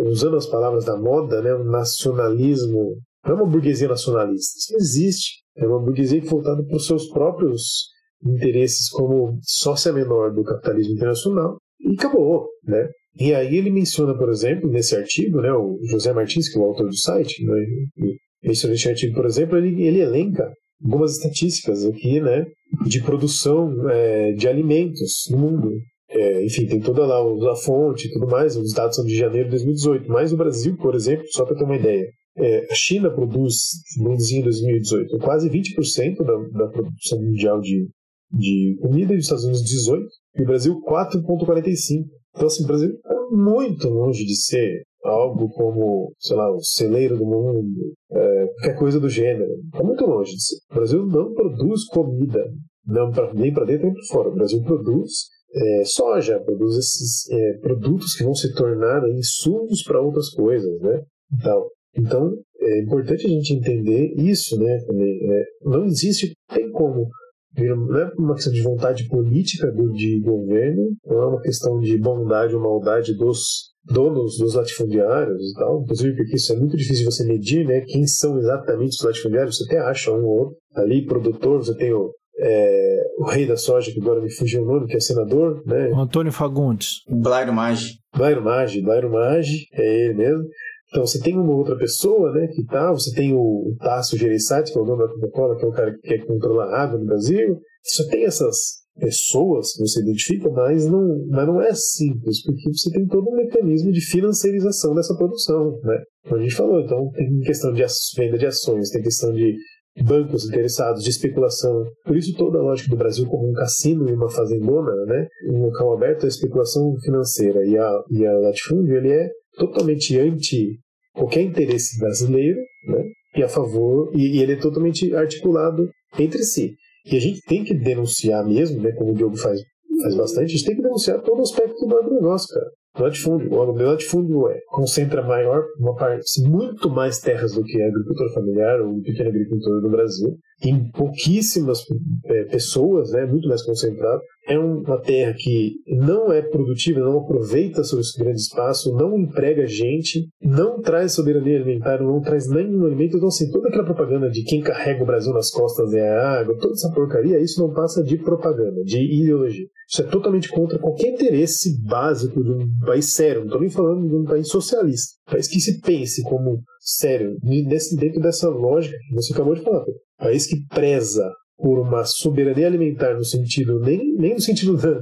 [0.07, 2.97] usando as palavras da moda, né, um nacionalismo.
[3.25, 5.43] Não é uma burguesia nacionalista, isso não existe.
[5.57, 7.92] É uma burguesia voltada para os seus próprios
[8.25, 12.89] interesses como sócia menor do capitalismo internacional e acabou, né?
[13.19, 16.65] E aí ele menciona, por exemplo, nesse artigo, né, o José Martins, que é o
[16.65, 20.51] autor do site, né, menciona esse artigo, por exemplo, ele, ele elenca
[20.83, 22.47] algumas estatísticas aqui, né,
[22.87, 25.73] de produção é, de alimentos no mundo.
[26.09, 29.47] É, enfim, tem toda lá a fonte e tudo mais, os dados são de janeiro
[29.47, 32.07] de 2018, mas o Brasil, por exemplo, só para ter uma ideia,
[32.37, 33.55] é, a China produz,
[34.03, 37.87] produziu em 2018, quase 20% da, da produção mundial de,
[38.33, 39.99] de comida, e os Estados Unidos 18%,
[40.37, 42.05] e o Brasil 4,45%.
[42.35, 47.17] Então, assim, o Brasil é muito longe de ser algo como, sei lá, o celeiro
[47.17, 47.63] do mundo,
[48.11, 49.51] é, qualquer coisa do gênero.
[49.67, 50.57] Está muito longe de ser.
[50.71, 52.43] O Brasil não produz comida,
[52.87, 54.29] não pra, nem para dentro nem para fora.
[54.31, 55.11] O Brasil produz
[55.55, 61.03] é, soja, produz esses é, produtos que vão se tornar insumos para outras coisas, né?
[61.39, 64.79] Então, então, é importante a gente entender isso, né?
[64.87, 67.09] Também, é, não existe, tem como.
[67.57, 71.99] Não é uma questão de vontade política do, de governo, não é uma questão de
[71.99, 75.83] bondade ou maldade dos donos dos latifundiários e tal.
[75.83, 77.81] Inclusive, porque isso é muito difícil de você medir, né?
[77.83, 79.59] Quem são exatamente os latifundiários?
[79.59, 80.57] Você até acha um ou outro.
[80.75, 84.67] Ali, produtor, você tem o, é, o rei da soja, que agora me fugiu o
[84.67, 85.91] nome, que é senador, né?
[85.95, 87.03] Antônio Fagundes.
[87.09, 87.99] Blairo Maggi.
[88.17, 90.45] Blairo Maggi, Blairo Maggi, é ele mesmo.
[90.93, 94.71] Então você tem uma outra pessoa, né, que tá, você tem o, o Tasso Gereissati,
[94.71, 96.99] que é o dono da Coca-Cola, que é o cara que quer controlar a água
[96.99, 97.59] no Brasil.
[97.83, 102.91] Você tem essas pessoas que você identifica, mas não, mas não é simples, porque você
[102.91, 105.99] tem todo um mecanismo de financiarização dessa produção, né?
[106.25, 107.83] Como a gente falou, então tem questão de
[108.15, 109.57] venda de ações, tem questão de
[110.05, 111.85] bancos interessados, de especulação.
[112.05, 115.27] Por isso toda a lógica do Brasil como um cassino e uma fazendona, né?
[115.51, 117.65] Um local aberto à especulação financeira.
[117.67, 120.79] E a, e a latifúndio, ele é totalmente anti
[121.15, 123.05] qualquer interesse brasileiro, né?
[123.37, 125.89] E a favor, e, e, ele é totalmente articulado
[126.19, 126.75] entre si.
[127.11, 128.93] E a gente tem que denunciar mesmo, né?
[128.93, 129.61] Como o Diogo faz,
[130.03, 132.71] faz bastante, a gente tem que denunciar todo o aspecto do agronegócio, cara.
[132.99, 137.87] O latifúndio, o latifúndio é, concentra maior, uma parte, muito mais terras do que a
[137.87, 141.87] agricultor familiar ou o pequeno agricultor no Brasil, em pouquíssimas
[142.27, 144.21] é, pessoas, né, muito mais concentrado
[144.53, 150.29] é uma terra que não é produtiva, não aproveita esse grande espaço, não emprega gente,
[150.41, 153.17] não traz soberania alimentar, não traz nenhum alimento.
[153.17, 156.57] Então, assim, toda aquela propaganda de quem carrega o Brasil nas costas é a água,
[156.59, 159.67] toda essa porcaria, isso não passa de propaganda, de ideologia.
[159.89, 163.41] Isso é totalmente contra qualquer interesse básico de um país sério.
[163.41, 165.17] Não estou nem falando de um país socialista.
[165.29, 169.83] Um país que se pense como sério, dentro dessa lógica que você acabou de falar.
[169.83, 171.31] Um país que preza
[171.63, 174.99] por uma soberania alimentar no sentido, nem, nem no sentido da,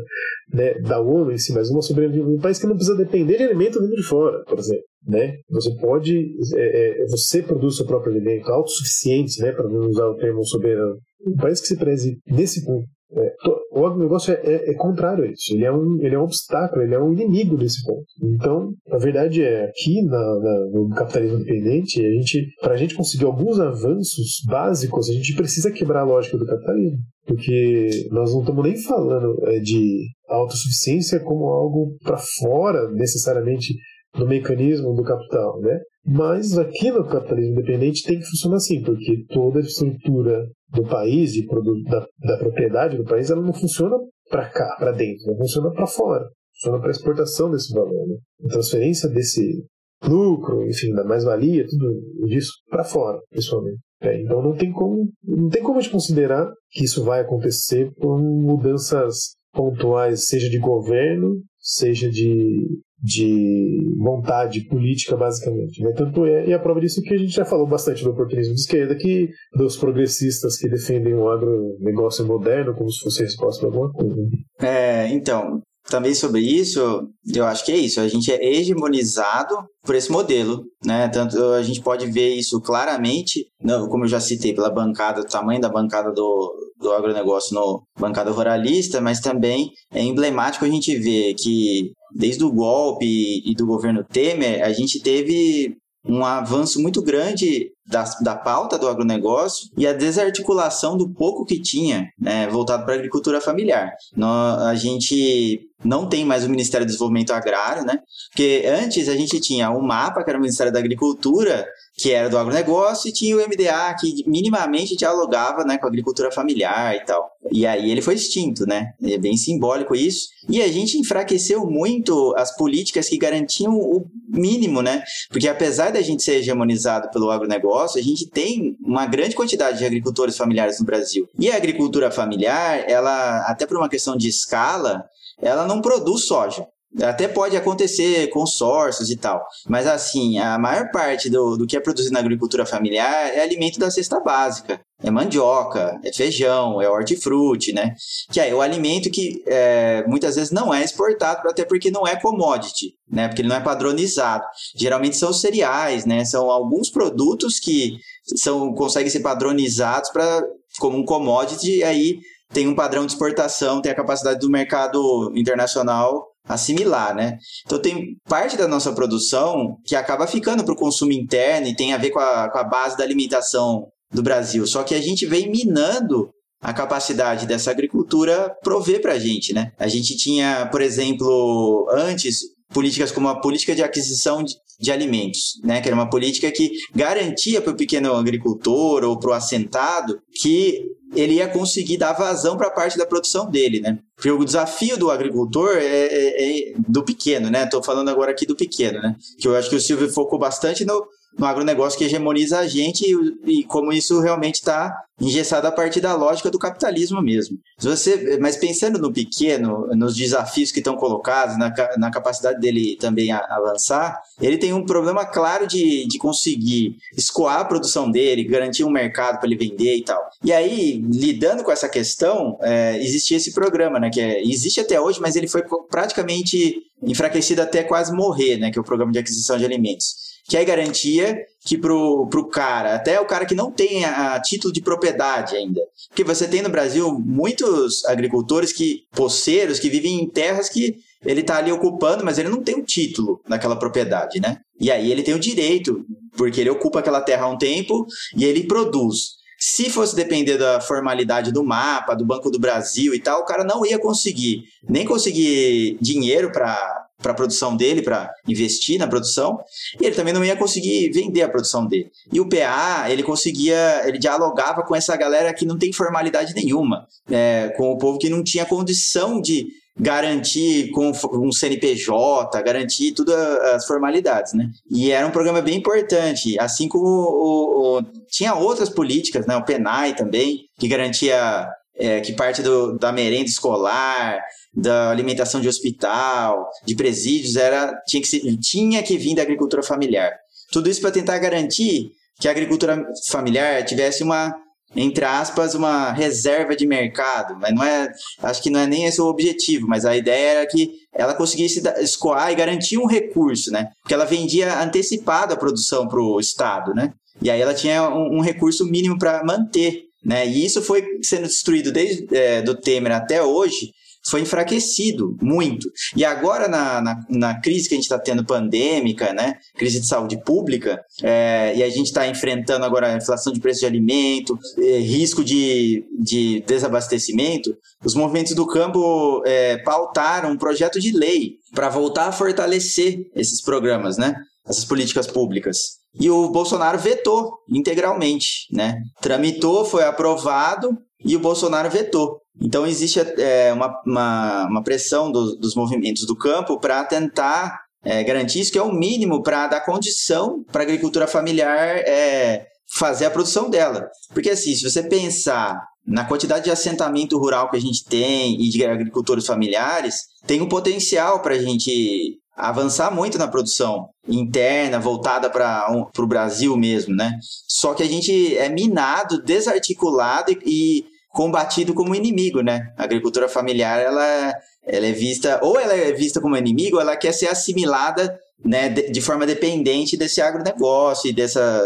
[0.53, 3.45] né, da ONU em si, mas uma soberania um país que não precisa depender de
[3.45, 4.85] alimento vindo de fora, por exemplo.
[5.07, 5.39] Né?
[5.49, 10.17] Você pode, é, é, você produz seu próprio alimento autossuficiente, né, para não usar o
[10.17, 10.99] termo soberano.
[11.27, 13.35] Um país que se preze nesse ponto é,
[13.73, 15.53] o agronegócio é, é, é, contrário a isso.
[15.53, 18.07] Ele é, um, ele é um obstáculo, ele é um inimigo desse ponto.
[18.23, 22.95] Então, a verdade é, aqui na, na, no capitalismo independente, a gente, para a gente
[22.95, 26.99] conseguir alguns avanços básicos, a gente precisa quebrar a lógica do capitalismo.
[27.27, 33.75] Porque nós não estamos nem falando é, de autossuficiência como algo para fora, necessariamente,
[34.17, 35.79] do mecanismo do capital, né?
[36.13, 41.33] Mas aqui no capitalismo independente tem que funcionar assim, porque toda a estrutura do país,
[41.33, 41.47] de
[41.85, 43.97] da, da propriedade do país, ela não funciona
[44.29, 45.37] para cá, para dentro, né?
[45.39, 48.17] funciona para fora, funciona para exportação desse valor, né?
[48.45, 49.65] a transferência desse
[50.03, 53.79] lucro, enfim, da mais-valia, tudo disso para fora, pessoalmente.
[54.03, 57.93] É, então não tem como não tem como a gente considerar que isso vai acontecer
[58.01, 62.67] por mudanças pontuais, seja de governo, seja de,
[63.03, 65.83] de vontade política, basicamente.
[65.83, 65.93] Né?
[65.97, 68.55] Tanto é, e a prova disso é que a gente já falou bastante do oportunismo
[68.55, 73.69] de esquerda, que dos progressistas que defendem o agronegócio moderno como se fosse resposta a
[73.69, 74.17] alguma coisa.
[74.61, 78.01] É, então, também sobre isso, eu acho que é isso.
[78.01, 81.09] A gente é hegemonizado por esse modelo, né?
[81.09, 83.47] Tanto a gente pode ver isso claramente,
[83.91, 88.31] como eu já citei, pela bancada, o tamanho da bancada do, do agronegócio no bancada
[88.31, 93.07] ruralista, mas também é emblemático a gente ver que desde o golpe
[93.45, 98.89] e do governo Temer, a gente teve um avanço muito grande da, da pauta do
[98.89, 103.93] agronegócio e a desarticulação do pouco que tinha né, voltado para a agricultura familiar.
[104.17, 107.99] Nós, a gente não tem mais o Ministério do Desenvolvimento Agrário, né?
[108.31, 111.67] Porque antes a gente tinha o MAPA, que era o Ministério da Agricultura,
[112.01, 116.33] que era do agronegócio, e tinha o MDA, que minimamente dialogava né, com a agricultura
[116.33, 117.31] familiar e tal.
[117.53, 118.95] E aí ele foi extinto, né?
[119.03, 120.29] É bem simbólico isso.
[120.49, 125.03] E a gente enfraqueceu muito as políticas que garantiam o mínimo, né?
[125.29, 129.85] Porque apesar da gente ser hegemonizado pelo agronegócio, a gente tem uma grande quantidade de
[129.85, 131.29] agricultores familiares no Brasil.
[131.39, 135.05] E a agricultura familiar, ela, até por uma questão de escala,
[135.43, 136.67] ela não produz soja.
[137.03, 141.81] Até pode acontecer consórcios e tal, mas assim, a maior parte do, do que é
[141.81, 144.81] produzido na agricultura familiar é alimento da cesta básica.
[145.03, 147.95] É mandioca, é feijão, é hortifruti, né?
[148.31, 152.21] Que é o alimento que é, muitas vezes não é exportado, até porque não é
[152.21, 153.29] commodity, né?
[153.29, 154.45] Porque ele não é padronizado.
[154.77, 156.25] Geralmente são cereais, né?
[156.25, 157.97] São alguns produtos que
[158.37, 160.43] são conseguem ser padronizados para
[160.79, 162.19] como um commodity e aí
[162.53, 167.39] tem um padrão de exportação, tem a capacidade do mercado internacional assimilar, né?
[167.65, 171.93] Então tem parte da nossa produção que acaba ficando para o consumo interno e tem
[171.93, 174.67] a ver com a, com a base da alimentação do Brasil.
[174.67, 176.31] Só que a gente vem minando
[176.61, 179.73] a capacidade dessa agricultura prover para a gente, né?
[179.79, 182.41] A gente tinha, por exemplo, antes
[182.73, 185.81] políticas como a política de aquisição de, de alimentos, né?
[185.81, 190.85] Que era uma política que garantia para o pequeno agricultor ou para o assentado que
[191.15, 193.99] ele ia conseguir dar vazão para parte da produção dele, né?
[194.15, 197.65] Porque o desafio do agricultor é, é, é do pequeno, né?
[197.65, 199.17] Estou falando agora aqui do pequeno, né?
[199.39, 201.05] Que eu acho que o Silvio focou bastante no,
[201.39, 206.01] no agronegócio que hegemoniza a gente e, e como isso realmente está engessado a partir
[206.01, 207.59] da lógica do capitalismo mesmo.
[207.79, 213.31] Você, mas pensando no pequeno, nos desafios que estão colocados, na, na capacidade dele também
[213.31, 218.85] a, avançar, ele tem um problema claro de, de conseguir escoar a produção dele, garantir
[218.85, 220.23] um mercado para ele vender e tal.
[220.43, 224.09] E aí, lidando com essa questão, é, existia esse programa, né?
[224.11, 228.71] Que é, existe até hoje, mas ele foi praticamente enfraquecido até quase morrer, né?
[228.71, 232.97] Que é o programa de aquisição de alimentos que é garantia que pro, pro cara,
[232.97, 235.81] até o cara que não tem a, a, título de propriedade ainda.
[236.09, 241.43] Porque você tem no Brasil muitos agricultores que, poceiros, que vivem em terras que ele
[241.43, 244.59] está ali ocupando, mas ele não tem o um título naquela propriedade, né?
[244.81, 246.05] E aí ele tem o direito,
[246.37, 248.05] porque ele ocupa aquela terra há um tempo
[248.37, 249.39] e ele produz.
[249.57, 253.63] Se fosse depender da formalidade do mapa, do Banco do Brasil e tal, o cara
[253.63, 259.59] não ia conseguir nem conseguir dinheiro para para a produção dele, para investir na produção,
[260.01, 262.11] e ele também não ia conseguir vender a produção dele.
[262.33, 267.07] E o PA, ele conseguia, ele dialogava com essa galera que não tem formalidade nenhuma,
[267.31, 269.69] é, com o povo que não tinha condição de
[269.99, 274.71] garantir com um CNPJ, garantir todas as formalidades, né?
[274.91, 279.57] E era um programa bem importante, assim como o, o, tinha outras políticas, né?
[279.57, 281.69] O PENAI também, que garantia
[282.01, 284.41] é, que parte do, da merenda escolar,
[284.75, 289.83] da alimentação de hospital, de presídios, era tinha que, ser, tinha que vir da agricultura
[289.83, 290.33] familiar.
[290.73, 294.55] Tudo isso para tentar garantir que a agricultura familiar tivesse uma,
[294.97, 297.59] entre aspas, uma reserva de mercado.
[297.61, 298.11] Mas não é,
[298.43, 301.83] acho que não é nem esse o objetivo, mas a ideia era que ela conseguisse
[301.99, 303.91] escoar e garantir um recurso, né?
[304.01, 307.13] Porque ela vendia antecipado a produção para o Estado, né?
[307.43, 310.47] E aí ela tinha um, um recurso mínimo para manter né?
[310.47, 313.93] E isso foi sendo destruído desde é, do Temer até hoje,
[314.23, 315.91] foi enfraquecido muito.
[316.17, 319.55] E agora, na, na, na crise que a gente está tendo pandêmica, né?
[319.77, 323.81] crise de saúde pública, é, e a gente está enfrentando agora a inflação de preço
[323.81, 331.01] de alimento, é, risco de, de desabastecimento, os movimentos do campo é, pautaram um projeto
[331.01, 334.35] de lei para voltar a fortalecer esses programas, né?
[334.67, 336.01] Essas políticas públicas.
[336.19, 339.01] E o Bolsonaro vetou integralmente, né?
[339.21, 342.41] Tramitou, foi aprovado e o Bolsonaro vetou.
[342.61, 348.25] Então existe é, uma, uma, uma, pressão do, dos movimentos do campo para tentar é,
[348.25, 353.27] garantir isso, que é o mínimo para dar condição para a agricultura familiar é, fazer
[353.27, 354.09] a produção dela.
[354.35, 358.69] Porque assim, se você pensar na quantidade de assentamento rural que a gente tem e
[358.69, 365.49] de agricultores familiares, tem um potencial para a gente avançar muito na produção interna, voltada
[365.49, 367.39] para um, o Brasil mesmo, né?
[367.69, 372.93] Só que a gente é minado, desarticulado e, e combatido como inimigo, né?
[372.97, 377.17] A agricultura familiar, ela, ela é vista, ou ela é vista como inimigo, ou ela
[377.17, 381.83] quer ser assimilada né, de, de forma dependente desse agronegócio e dessa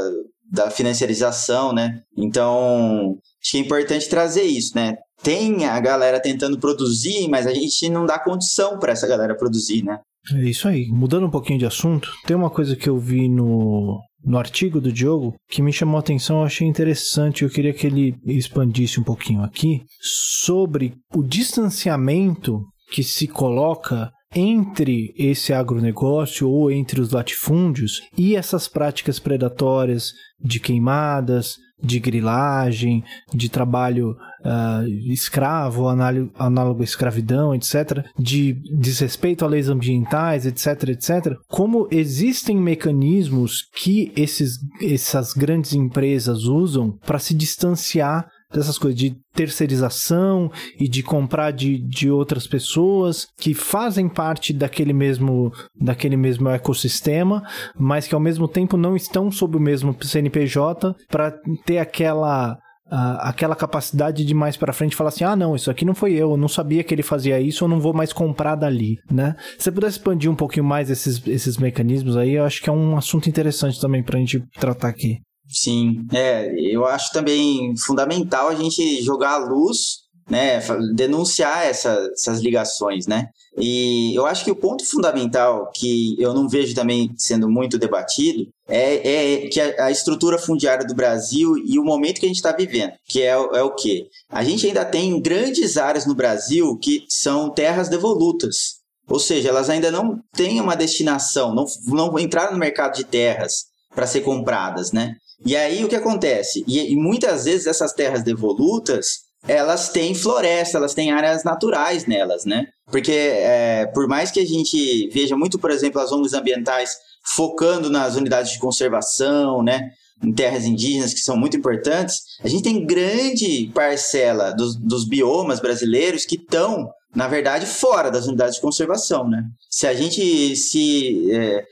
[0.51, 2.03] da financiarização, né?
[2.17, 4.95] Então, acho que é importante trazer isso, né?
[5.23, 9.83] Tem a galera tentando produzir, mas a gente não dá condição para essa galera produzir,
[9.83, 9.99] né?
[10.33, 10.89] É isso aí.
[10.89, 14.93] Mudando um pouquinho de assunto, tem uma coisa que eu vi no, no artigo do
[14.93, 19.05] Diogo que me chamou a atenção, eu achei interessante, eu queria que ele expandisse um
[19.05, 28.01] pouquinho aqui sobre o distanciamento que se coloca entre esse agronegócio ou entre os latifúndios
[28.17, 37.55] e essas práticas predatórias de queimadas, de grilagem, de trabalho uh, escravo, análogo à escravidão,
[37.55, 45.73] etc., de desrespeito a leis ambientais, etc., etc., como existem mecanismos que esses, essas grandes
[45.73, 52.47] empresas usam para se distanciar dessas coisas de terceirização e de comprar de, de outras
[52.47, 57.43] pessoas que fazem parte daquele mesmo, daquele mesmo ecossistema,
[57.77, 61.35] mas que ao mesmo tempo não estão sob o mesmo CNPJ para
[61.67, 62.57] ter aquela
[62.95, 66.13] Uh, aquela capacidade de mais para frente falar assim: ah, não, isso aqui não foi
[66.13, 69.35] eu, eu não sabia que ele fazia isso, eu não vou mais comprar dali, né?
[69.59, 72.73] Se você pudesse expandir um pouquinho mais esses, esses mecanismos aí, eu acho que é
[72.73, 75.19] um assunto interessante também para a gente tratar aqui.
[75.49, 80.61] Sim, é, eu acho também fundamental a gente jogar a luz, né,
[80.95, 83.29] denunciar essa, essas ligações, né?
[83.57, 88.49] E eu acho que o ponto fundamental que eu não vejo também sendo muito debatido
[88.67, 92.37] é, é que a, a, estrutura fundiária do Brasil e o momento que a gente
[92.37, 94.09] está vivendo, que é, é o quê?
[94.29, 99.71] A gente ainda tem grandes áreas no Brasil que são terras devolutas, ou seja, elas
[99.71, 104.91] ainda não têm uma destinação, não, não entraram no mercado de terras para ser compradas,
[104.91, 105.15] né?
[105.45, 106.65] E aí o que acontece?
[106.67, 112.45] E, e muitas vezes essas terras devolutas elas têm floresta, elas têm áreas naturais nelas,
[112.45, 112.67] né?
[112.91, 117.91] Porque é, por mais que a gente veja muito, por exemplo, as ONGs ambientais focando
[117.91, 119.91] nas unidades de conservação, né?
[120.23, 125.61] Em terras indígenas que são muito importantes, a gente tem grande parcela dos, dos biomas
[125.61, 129.45] brasileiros que estão, na verdade, fora das unidades de conservação, né?
[129.71, 131.65] Se a gente se é,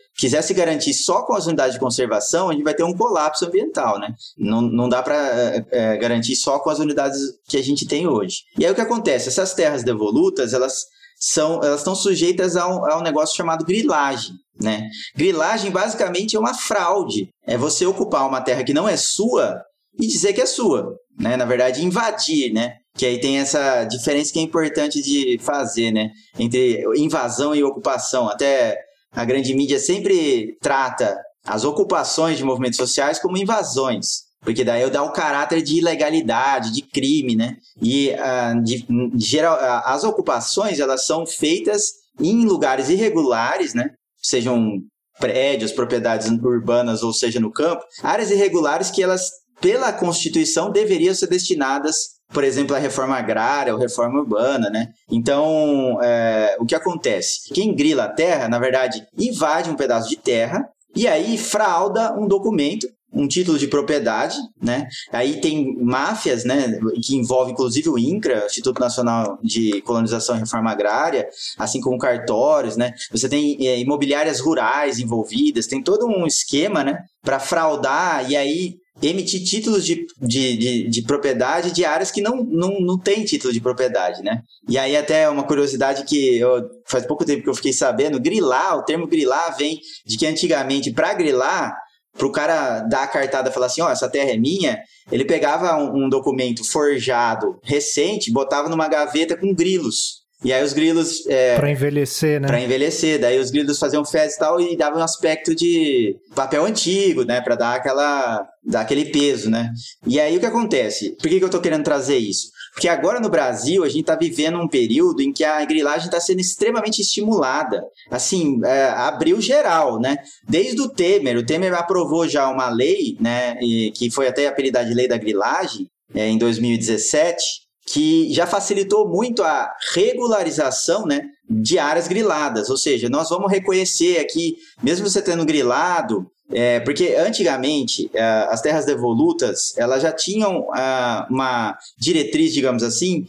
[0.55, 4.15] garantir só com as unidades de conservação, a gente vai ter um colapso ambiental, né?
[4.39, 7.19] Não, não dá para é, é, garantir só com as unidades
[7.49, 8.43] que a gente tem hoje.
[8.59, 9.29] E aí o que acontece?
[9.29, 10.87] Essas terras devolutas, elas
[11.19, 14.35] são, elas estão sujeitas a um, a um negócio chamado grilagem.
[14.61, 14.89] Né?
[15.17, 17.29] Grilagem basicamente é uma fraude.
[17.47, 19.61] É você ocupar uma terra que não é sua
[19.99, 20.97] e dizer que é sua.
[21.19, 21.37] Né?
[21.37, 22.77] Na verdade, invadir, né?
[22.97, 26.11] Que aí tem essa diferença que é importante de fazer, né?
[26.39, 28.29] Entre invasão e ocupação.
[28.29, 28.79] Até
[29.11, 34.31] a grande mídia sempre trata as ocupações de movimentos sociais como invasões.
[34.43, 37.57] Porque daí eu dá o caráter de ilegalidade, de crime, né?
[37.81, 38.85] E uh, de,
[39.17, 43.91] geral, uh, as ocupações, elas são feitas em lugares irregulares, né?
[44.21, 44.81] Sejam
[45.21, 49.31] prédios, propriedades urbanas ou seja no campo, áreas irregulares que elas,
[49.61, 51.97] pela Constituição, deveriam ser destinadas
[52.33, 54.89] por exemplo, a reforma agrária ou reforma urbana, né?
[55.11, 57.53] Então, é, o que acontece?
[57.53, 62.27] Quem grila a terra, na verdade, invade um pedaço de terra e aí frauda um
[62.27, 64.89] documento um título de propriedade, né?
[65.13, 70.71] Aí tem máfias, né, que envolve inclusive o INCRA, Instituto Nacional de Colonização e Reforma
[70.71, 71.29] Agrária,
[71.59, 72.95] assim como cartórios, né?
[73.11, 78.77] Você tem é, imobiliárias rurais envolvidas, tem todo um esquema, né, para fraudar e aí
[79.01, 83.53] emitir títulos de, de, de, de, propriedade de áreas que não, não, não tem título
[83.53, 84.43] de propriedade, né?
[84.69, 88.77] E aí até uma curiosidade que eu, faz pouco tempo que eu fiquei sabendo, grilar,
[88.77, 91.75] o termo grilar vem de que antigamente para grilar,
[92.17, 94.79] para o cara dar a cartada e falar assim, ó, oh, essa terra é minha,
[95.11, 100.22] ele pegava um, um documento forjado recente, botava numa gaveta com grilos.
[100.45, 101.27] E aí os grilos.
[101.27, 102.49] É, para envelhecer, né?
[102.49, 103.21] Para envelhecer.
[103.21, 107.41] Daí os grilos faziam fezes e tal e davam um aspecto de papel antigo, né?
[107.41, 108.47] Para dar aquela.
[108.65, 109.71] dar aquele peso, né?
[110.07, 111.17] E aí o que acontece?
[111.17, 112.49] Por que, que eu tô querendo trazer isso?
[112.75, 116.19] Porque agora no Brasil a gente está vivendo um período em que a grilagem está
[116.19, 117.83] sendo extremamente estimulada.
[118.11, 120.17] Assim, é, abriu geral, né?
[120.49, 123.59] Desde o Temer, o Temer aprovou já uma lei, né?
[123.61, 129.09] E, que foi até apelidada de lei da grilagem, é, em 2017 que já facilitou
[129.09, 132.71] muito a regularização né, de áreas griladas.
[132.71, 138.61] Ou seja, nós vamos reconhecer aqui, mesmo você tendo grilado, é, porque antigamente é, as
[138.61, 143.27] terras devolutas elas já tinham é, uma diretriz, digamos assim,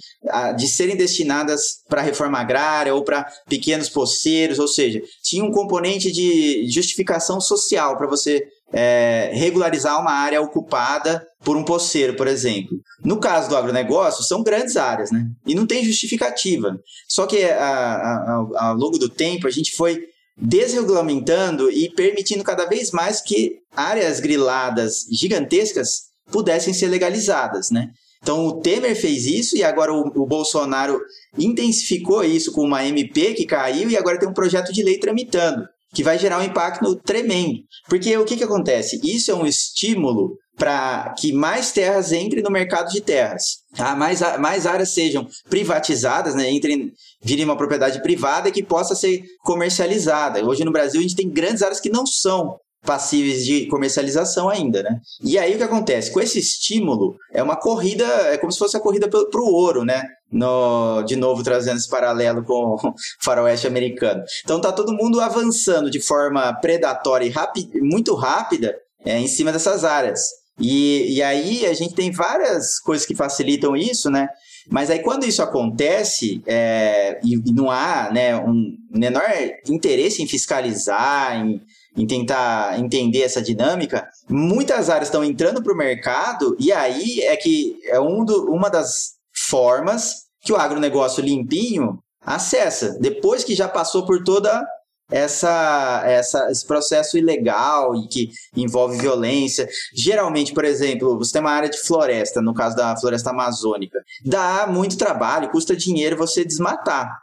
[0.58, 6.12] de serem destinadas para reforma agrária ou para pequenos poceiros, ou seja, tinha um componente
[6.12, 12.78] de justificação social para você é, regularizar uma área ocupada por um poceiro, por exemplo.
[13.04, 15.28] No caso do agronegócio, são grandes áreas, né?
[15.46, 16.78] E não tem justificativa.
[17.08, 20.02] Só que a, a, ao longo do tempo a gente foi
[20.36, 27.92] desregulamentando e permitindo cada vez mais que áreas griladas gigantescas pudessem ser legalizadas, né?
[28.24, 31.00] Então o Temer fez isso e agora o, o, Bolsonaro
[31.38, 35.68] intensificou isso com uma MP que caiu e agora tem um projeto de lei tramitando,
[35.94, 37.60] que vai gerar um impacto tremendo.
[37.88, 39.00] Porque o que, que acontece?
[39.04, 43.96] Isso é um estímulo para que mais terras entrem no mercado de terras, tá?
[43.96, 46.50] mais, mais áreas sejam privatizadas, né?
[46.52, 46.92] entrem,
[47.22, 50.46] virem uma propriedade privada que possa ser comercializada.
[50.46, 54.84] Hoje no Brasil a gente tem grandes áreas que não são passíveis de comercialização ainda,
[54.84, 55.00] né?
[55.24, 56.12] E aí o que acontece?
[56.12, 59.84] Com esse estímulo, é uma corrida, é como se fosse a corrida para o ouro,
[59.84, 60.04] né?
[60.32, 64.24] No, de novo, trazendo esse paralelo com o faroeste americano.
[64.44, 68.76] Então tá todo mundo avançando de forma predatória e muito rápida
[69.06, 70.22] é, em cima dessas áreas.
[70.60, 74.28] E, e aí a gente tem várias coisas que facilitam isso, né?
[74.70, 79.24] Mas aí quando isso acontece é, e, e, não há né, um menor
[79.68, 81.62] interesse em fiscalizar, em,
[81.96, 87.36] em tentar entender essa dinâmica, muitas áreas estão entrando para o mercado e aí é
[87.36, 89.14] que é um do, uma das
[89.50, 94.66] formas que o agronegócio limpinho acessa, depois que já passou por toda
[95.12, 99.68] essa, essa, esse processo ilegal e que envolve violência.
[99.94, 104.66] Geralmente, por exemplo, você tem uma área de floresta, no caso da floresta amazônica, dá
[104.68, 107.23] muito trabalho, custa dinheiro você desmatar.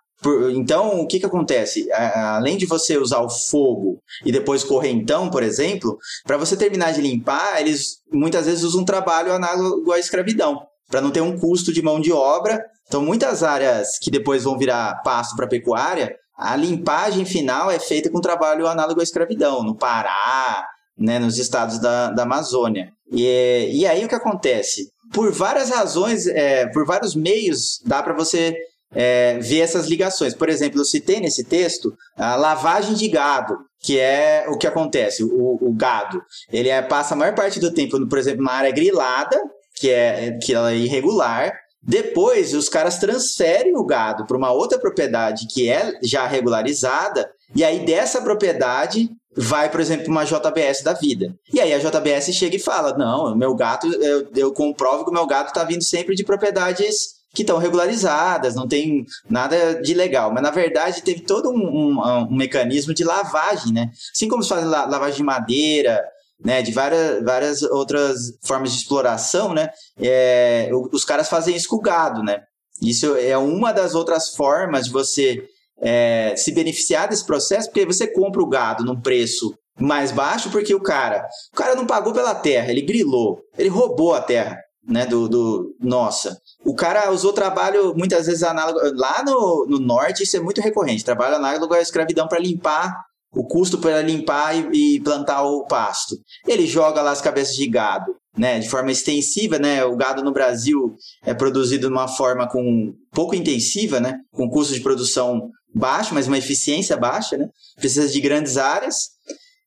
[0.54, 1.90] Então, o que, que acontece?
[1.92, 7.00] Além de você usar o fogo e depois correntão, por exemplo, para você terminar de
[7.00, 10.60] limpar, eles muitas vezes usam um trabalho análogo à escravidão,
[10.90, 12.62] para não ter um custo de mão de obra.
[12.86, 18.10] Então, muitas áreas que depois vão virar pasto para pecuária, a limpagem final é feita
[18.10, 20.66] com trabalho análogo à escravidão, no Pará,
[20.98, 22.92] né, nos estados da, da Amazônia.
[23.12, 24.90] E, e aí o que acontece?
[25.12, 28.54] Por várias razões, é, por vários meios, dá para você
[28.92, 30.34] é, ver essas ligações.
[30.34, 35.22] Por exemplo, eu citei nesse texto a lavagem de gado, que é o que acontece.
[35.22, 36.22] O, o gado,
[36.52, 39.40] ele é, passa a maior parte do tempo, por exemplo, na área grilada,
[39.74, 44.78] que é, que ela é irregular, depois, os caras transferem o gado para uma outra
[44.78, 50.92] propriedade que é já regularizada, e aí dessa propriedade vai, por exemplo, uma JBS da
[50.92, 51.34] vida.
[51.52, 55.14] E aí a JBS chega e fala: Não, meu gato, eu, eu comprovo que o
[55.14, 60.32] meu gato está vindo sempre de propriedades que estão regularizadas, não tem nada de legal.
[60.32, 63.90] Mas na verdade teve todo um, um, um mecanismo de lavagem, né?
[64.14, 66.02] Assim como se faz lavagem de madeira,
[66.44, 69.70] né, de várias, várias outras formas de exploração, né,
[70.00, 72.42] é, os caras fazem isso com gado, né.
[72.82, 75.44] Isso é uma das outras formas de você
[75.80, 80.74] é, se beneficiar desse processo, porque você compra o gado num preço mais baixo, porque
[80.74, 85.04] o cara, o cara não pagou pela terra, ele grilou, ele roubou a terra, né,
[85.04, 86.38] do, do nossa.
[86.70, 91.04] O cara usou trabalho muitas vezes análogo lá no, no norte, isso é muito recorrente,
[91.04, 92.96] trabalho análogo à escravidão para limpar
[93.32, 96.16] o custo para limpar e, e, plantar o pasto.
[96.46, 99.84] Ele joga lá as cabeças de gado, né, de forma extensiva, né?
[99.84, 100.94] O gado no Brasil
[101.24, 106.28] é produzido de uma forma com pouco intensiva, né, com custo de produção baixo, mas
[106.28, 107.48] uma eficiência baixa, né?
[107.76, 109.10] Precisa de grandes áreas.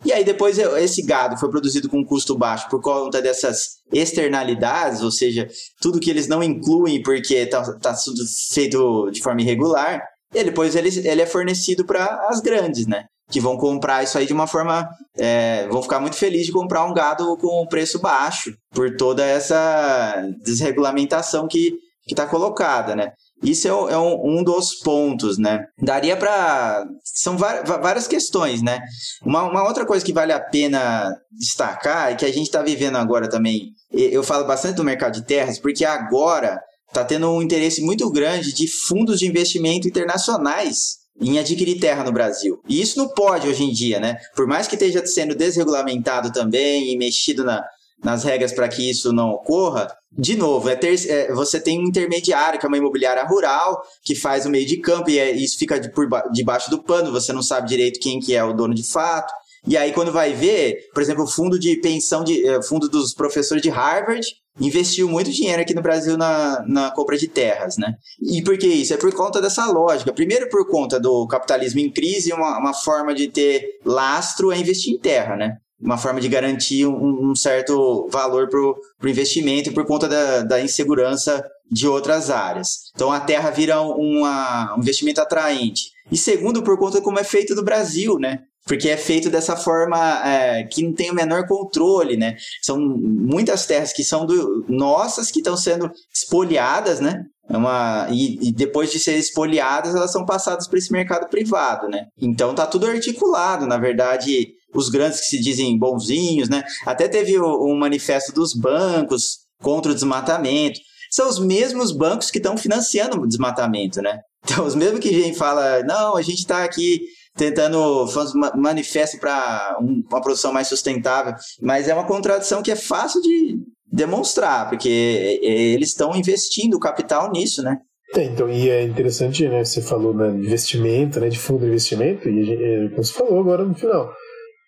[0.05, 5.11] E aí depois esse gado foi produzido com custo baixo por conta dessas externalidades, ou
[5.11, 5.47] seja,
[5.81, 8.21] tudo que eles não incluem porque está tá tudo
[8.53, 10.01] feito de forma irregular.
[10.33, 13.05] E depois ele, ele é fornecido para as grandes, né?
[13.31, 14.87] que vão comprar isso aí de uma forma.
[15.17, 20.23] É, vão ficar muito felizes de comprar um gado com preço baixo, por toda essa
[20.43, 21.73] desregulamentação que
[22.07, 23.13] está colocada, né?
[23.43, 25.65] Isso é, é um, um, dos pontos, né?
[25.81, 26.85] Daria para.
[27.03, 28.79] São várias questões, né?
[29.21, 32.97] Uma, uma, outra coisa que vale a pena destacar é que a gente está vivendo
[32.97, 33.71] agora também.
[33.91, 38.53] Eu falo bastante do mercado de terras, porque agora está tendo um interesse muito grande
[38.53, 42.59] de fundos de investimento internacionais em adquirir terra no Brasil.
[42.67, 44.17] E isso não pode hoje em dia, né?
[44.35, 47.63] Por mais que esteja sendo desregulamentado também e mexido na,
[48.03, 51.87] nas regras para que isso não ocorra, de novo, é ter, é, você tem um
[51.87, 55.57] intermediário, que é uma imobiliária rural, que faz o meio de campo e é, isso
[55.57, 58.75] fica de, por, debaixo do pano, você não sabe direito quem que é o dono
[58.75, 59.33] de fato.
[59.65, 63.13] E aí, quando vai ver, por exemplo, o fundo de pensão, de, é, fundo dos
[63.13, 64.27] professores de Harvard,
[64.59, 67.95] investiu muito dinheiro aqui no Brasil na, na compra de terras, né?
[68.21, 68.93] E por que isso?
[68.93, 70.13] É por conta dessa lógica.
[70.13, 74.93] Primeiro, por conta do capitalismo em crise, uma, uma forma de ter lastro é investir
[74.93, 75.57] em terra, né?
[75.83, 80.61] Uma forma de garantir um, um certo valor para o investimento por conta da, da
[80.61, 82.91] insegurança de outras áreas.
[82.95, 85.91] Então a terra vira uma, um investimento atraente.
[86.11, 88.39] E segundo, por conta como é feito no Brasil, né?
[88.65, 92.35] porque é feito dessa forma é, que não tem o menor controle, né?
[92.61, 97.25] São muitas terras que são do, nossas que estão sendo espoliadas, né?
[97.49, 101.89] É uma, e, e, depois de serem espoliadas, elas são passadas para esse mercado privado,
[101.89, 102.07] né?
[102.17, 106.63] Então tá tudo articulado, na verdade, os grandes que se dizem bonzinhos, né?
[106.85, 110.79] Até teve o, um manifesto dos bancos contra o desmatamento.
[111.11, 114.19] São os mesmos bancos que estão financiando o desmatamento, né?
[114.43, 117.01] Então, os mesmos que vem fala, não, a gente está aqui
[117.35, 122.75] tentando fazer um manifesto para uma produção mais sustentável, mas é uma contradição que é
[122.75, 123.57] fácil de
[123.91, 127.77] demonstrar, porque eles estão investindo capital nisso, né?
[128.15, 129.63] É, então, e é interessante, né?
[129.63, 133.73] Você falou né, de investimento, né, de fundo de investimento, e você falou agora no
[133.73, 134.13] final.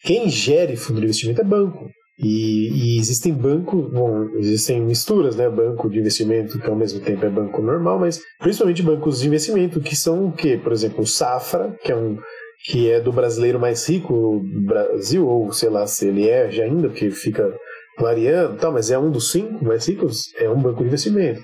[0.06, 1.90] Quem gere fundo de investimento é banco.
[2.18, 3.92] E, e, existem bancos,
[4.38, 5.50] existem misturas, né?
[5.50, 9.82] Banco de investimento que ao mesmo tempo é banco normal, mas principalmente bancos de investimento
[9.82, 10.58] que são o quê?
[10.62, 12.18] Por exemplo, o Safra, que é um
[12.68, 16.64] que é do brasileiro mais rico do Brasil, ou sei lá se ele é já
[16.64, 17.54] ainda, porque fica
[18.00, 21.42] variando, tá, mas é um dos cinco mais ricos, é um banco de investimento.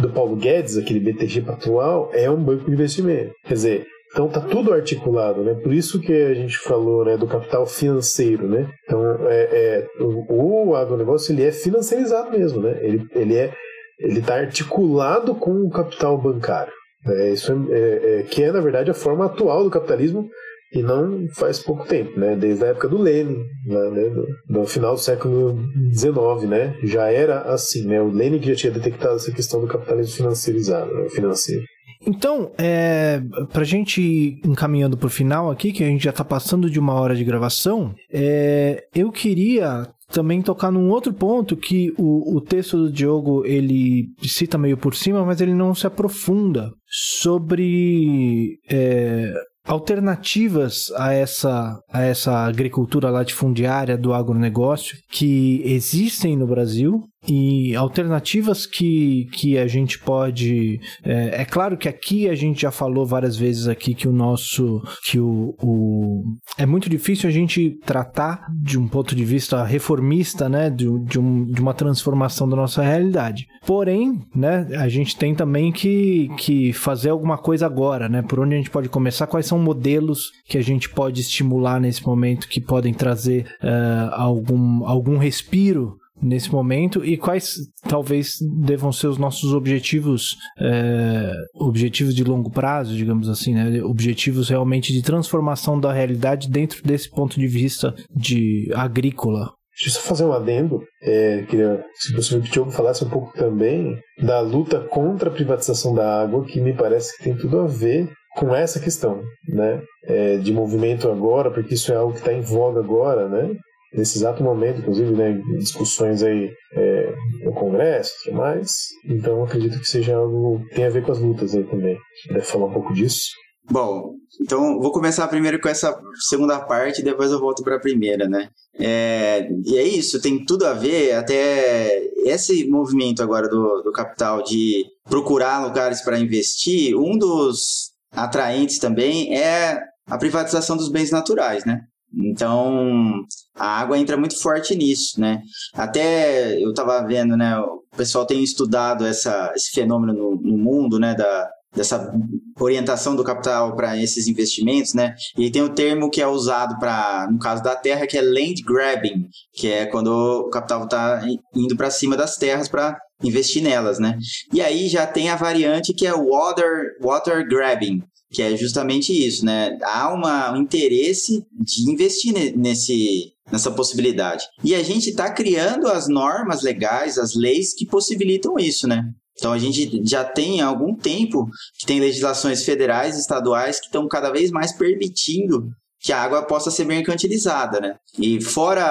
[0.00, 3.32] Do Paulo Guedes, aquele BTG Pactual, é um banco de investimento.
[3.44, 5.54] Quer dizer, então tá tudo articulado, né?
[5.54, 8.70] Por isso que a gente falou, né, do capital financeiro, né?
[8.84, 12.78] Então é, é o, o agronegócio ele é financiarizado mesmo, né?
[12.80, 13.52] Ele, ele é
[13.98, 16.72] ele está articulado com o capital bancário.
[17.06, 20.28] É, isso é, é, é, que é na verdade a forma atual do capitalismo
[20.72, 22.36] e não faz pouco tempo, né?
[22.36, 24.10] Desde a época do Lenin, né?
[24.48, 25.58] no, final do século
[25.92, 26.78] XIX, né?
[26.84, 28.00] Já era assim, né?
[28.00, 31.08] O Lenin que já tinha detectado essa questão do capitalismo financeirizado, né?
[31.10, 31.64] financeiro.
[32.06, 36.70] Então, é, pra gente ir encaminhando pro final aqui, que a gente já tá passando
[36.70, 42.36] de uma hora de gravação, é, eu queria também tocar num outro ponto que o,
[42.36, 48.58] o texto do Diogo ele cita meio por cima, mas ele não se aprofunda sobre
[48.70, 49.32] é,
[49.64, 58.66] alternativas a essa, a essa agricultura latifundiária do agronegócio que existem no Brasil e alternativas
[58.66, 60.80] que, que a gente pode.
[61.02, 64.82] É, é, claro que aqui a gente já falou várias vezes aqui que o nosso.
[65.04, 66.24] que o, o,
[66.58, 70.70] é muito difícil a gente tratar de um ponto de vista reformista, né?
[70.70, 73.46] De, de, um, de uma transformação da nossa realidade.
[73.66, 78.22] Porém, né, a gente tem também que, que fazer alguma coisa agora, né?
[78.22, 82.04] Por onde a gente pode começar, quais são modelos que a gente pode estimular nesse
[82.06, 87.56] momento que podem trazer uh, algum, algum respiro nesse momento e quais
[87.88, 93.82] talvez devam ser os nossos objetivos é, objetivos de longo prazo, digamos assim, né?
[93.82, 99.52] objetivos realmente de transformação da realidade dentro desse ponto de vista de agrícola.
[99.76, 100.84] Deixa eu só fazer um adendo.
[101.02, 105.32] É, queria, se possível, que o Diogo falasse um pouco também da luta contra a
[105.32, 109.82] privatização da água, que me parece que tem tudo a ver com essa questão, né?
[110.04, 113.56] É, de movimento agora, porque isso é algo que está em voga agora, né?
[113.94, 117.14] Nesse exato momento, inclusive, né, discussões aí é,
[117.44, 118.70] no Congresso e tudo mais.
[119.08, 121.96] Então acredito que seja algo que tem a ver com as lutas aí também.
[122.28, 123.30] Deve falar um pouco disso.
[123.70, 127.80] Bom, então vou começar primeiro com essa segunda parte e depois eu volto para a
[127.80, 128.50] primeira, né?
[128.78, 134.42] É, e é isso, tem tudo a ver, até esse movimento agora do, do capital
[134.42, 141.64] de procurar lugares para investir, um dos atraentes também é a privatização dos bens naturais,
[141.64, 141.80] né?
[142.18, 145.42] Então, a água entra muito forte nisso, né?
[145.74, 147.58] Até eu estava vendo, né?
[147.58, 151.14] O pessoal tem estudado essa, esse fenômeno no, no mundo, né?
[151.14, 152.12] Da, dessa
[152.58, 155.14] orientação do capital para esses investimentos, né?
[155.36, 158.22] E tem o um termo que é usado para, no caso da terra, que é
[158.22, 161.22] land grabbing, que é quando o capital está
[161.54, 164.16] indo para cima das terras para investir nelas, né?
[164.52, 168.02] E aí já tem a variante que é water water grabbing,
[168.34, 169.78] que é justamente isso, né?
[169.82, 174.44] Há uma, um interesse de investir nesse, nessa possibilidade.
[174.62, 179.04] E a gente está criando as normas legais, as leis que possibilitam isso, né?
[179.38, 183.86] Então a gente já tem há algum tempo que tem legislações federais e estaduais que
[183.86, 185.70] estão cada vez mais permitindo
[186.00, 187.96] que a água possa ser mercantilizada, né?
[188.18, 188.84] E fora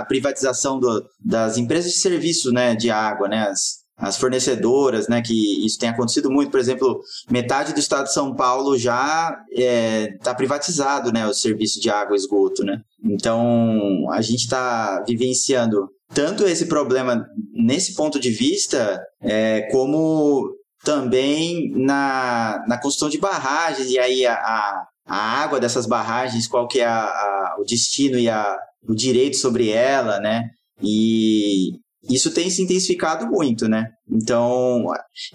[0.00, 5.20] a privatização do, das empresas de serviço, né, de água, né, as, as fornecedoras, né,
[5.20, 9.62] que isso tem acontecido muito, por exemplo, metade do estado de São Paulo já está
[9.62, 12.80] é, tá privatizado, né, o serviço de água e esgoto, né.
[13.04, 20.48] Então, a gente está vivenciando tanto esse problema nesse ponto de vista, é, como
[20.84, 26.68] também na, na construção de barragens, e aí a, a, a água dessas barragens, qual
[26.68, 28.56] que é a, a, o destino e a,
[28.88, 30.48] o direito sobre ela, né?
[30.80, 31.72] E,
[32.08, 33.86] isso tem se intensificado muito, né?
[34.10, 34.84] Então,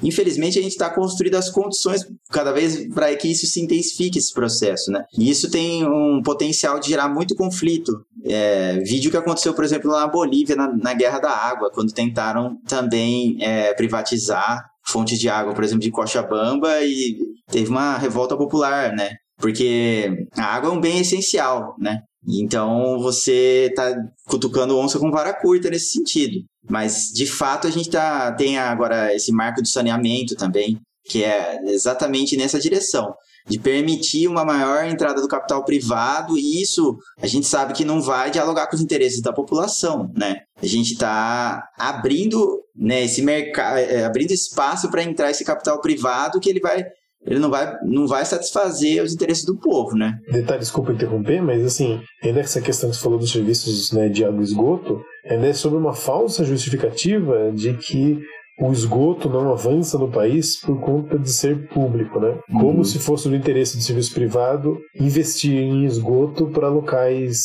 [0.01, 4.33] infelizmente, a gente está construindo as condições cada vez para que isso se intensifique, esse
[4.33, 5.03] processo, né?
[5.17, 7.91] E isso tem um potencial de gerar muito conflito.
[8.25, 12.57] É, vídeo que aconteceu, por exemplo, na Bolívia, na, na Guerra da Água, quando tentaram
[12.67, 17.17] também é, privatizar fontes de água, por exemplo, de Cochabamba, e
[17.49, 19.11] teve uma revolta popular, né?
[19.37, 21.99] Porque a água é um bem essencial, né?
[22.27, 23.93] Então você está
[24.25, 26.39] cutucando onça com vara curta nesse sentido.
[26.69, 31.59] Mas, de fato, a gente tá, tem agora esse marco de saneamento também, que é
[31.65, 33.13] exatamente nessa direção
[33.45, 38.01] de permitir uma maior entrada do capital privado e isso a gente sabe que não
[38.01, 40.43] vai dialogar com os interesses da população, né?
[40.61, 46.39] A gente está abrindo né, esse mercado, é, abrindo espaço para entrar esse capital privado
[46.39, 46.85] que ele vai
[47.25, 50.17] ele não vai, não vai satisfazer os interesses do povo, né?
[50.29, 54.25] Detalhe, desculpa interromper, mas assim, ainda essa questão que você falou dos serviços né, de
[54.25, 58.19] água e esgoto, ainda é sobre uma falsa justificativa de que
[58.59, 62.37] o esgoto não avança no país por conta de ser público, né?
[62.51, 62.83] Como uhum.
[62.83, 67.39] se fosse do interesse do serviço privado investir em esgoto para locais,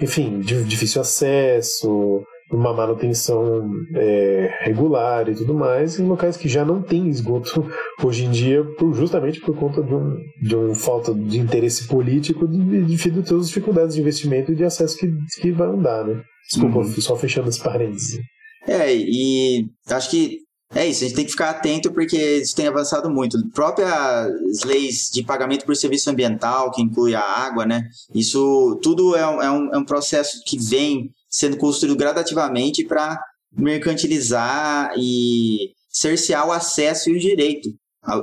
[0.00, 6.64] enfim, de difícil acesso, uma manutenção é, regular e tudo mais, em locais que já
[6.64, 7.66] não tem esgoto
[8.02, 12.46] hoje em dia, por, justamente por conta de um, de uma falta de interesse político
[12.46, 16.22] devido a todas as dificuldades de investimento e de acesso que, que vai dar, né?
[16.48, 17.00] Desculpa, uhum.
[17.00, 18.20] só fechando as parênteses.
[18.68, 20.38] É, e acho que
[20.74, 23.38] é isso, a gente tem que ficar atento porque isso tem avançado muito.
[23.50, 27.84] Próprias leis de pagamento por serviço ambiental, que inclui a água, né?
[28.14, 33.20] Isso tudo é um, é um, é um processo que vem sendo construído gradativamente para
[33.52, 37.68] mercantilizar e cercear o acesso e o direito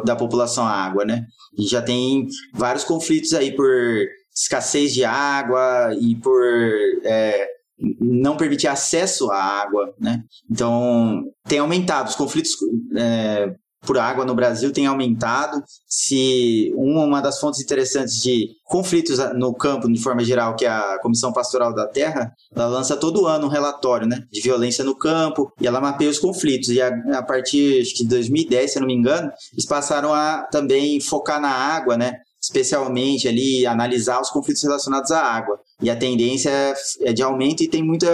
[0.03, 1.23] da população à água, né?
[1.55, 3.69] E já tem vários conflitos aí por
[4.33, 6.41] escassez de água e por
[7.03, 7.47] é,
[7.99, 10.23] não permitir acesso à água, né?
[10.49, 12.51] Então, tem aumentado os conflitos
[12.97, 13.53] é,
[13.85, 15.63] por água no Brasil tem aumentado.
[15.87, 20.99] Se uma das fontes interessantes de conflitos no campo, de forma geral, que é a
[21.01, 25.51] Comissão Pastoral da Terra, ela lança todo ano um relatório né, de violência no campo
[25.59, 26.69] e ela mapeia os conflitos.
[26.69, 31.39] E a, a partir de 2010, se não me engano, eles passaram a também focar
[31.39, 32.19] na água, né?
[32.43, 35.57] Especialmente ali analisar os conflitos relacionados à água.
[35.81, 36.51] E a tendência
[37.01, 38.07] é de aumento e tem muita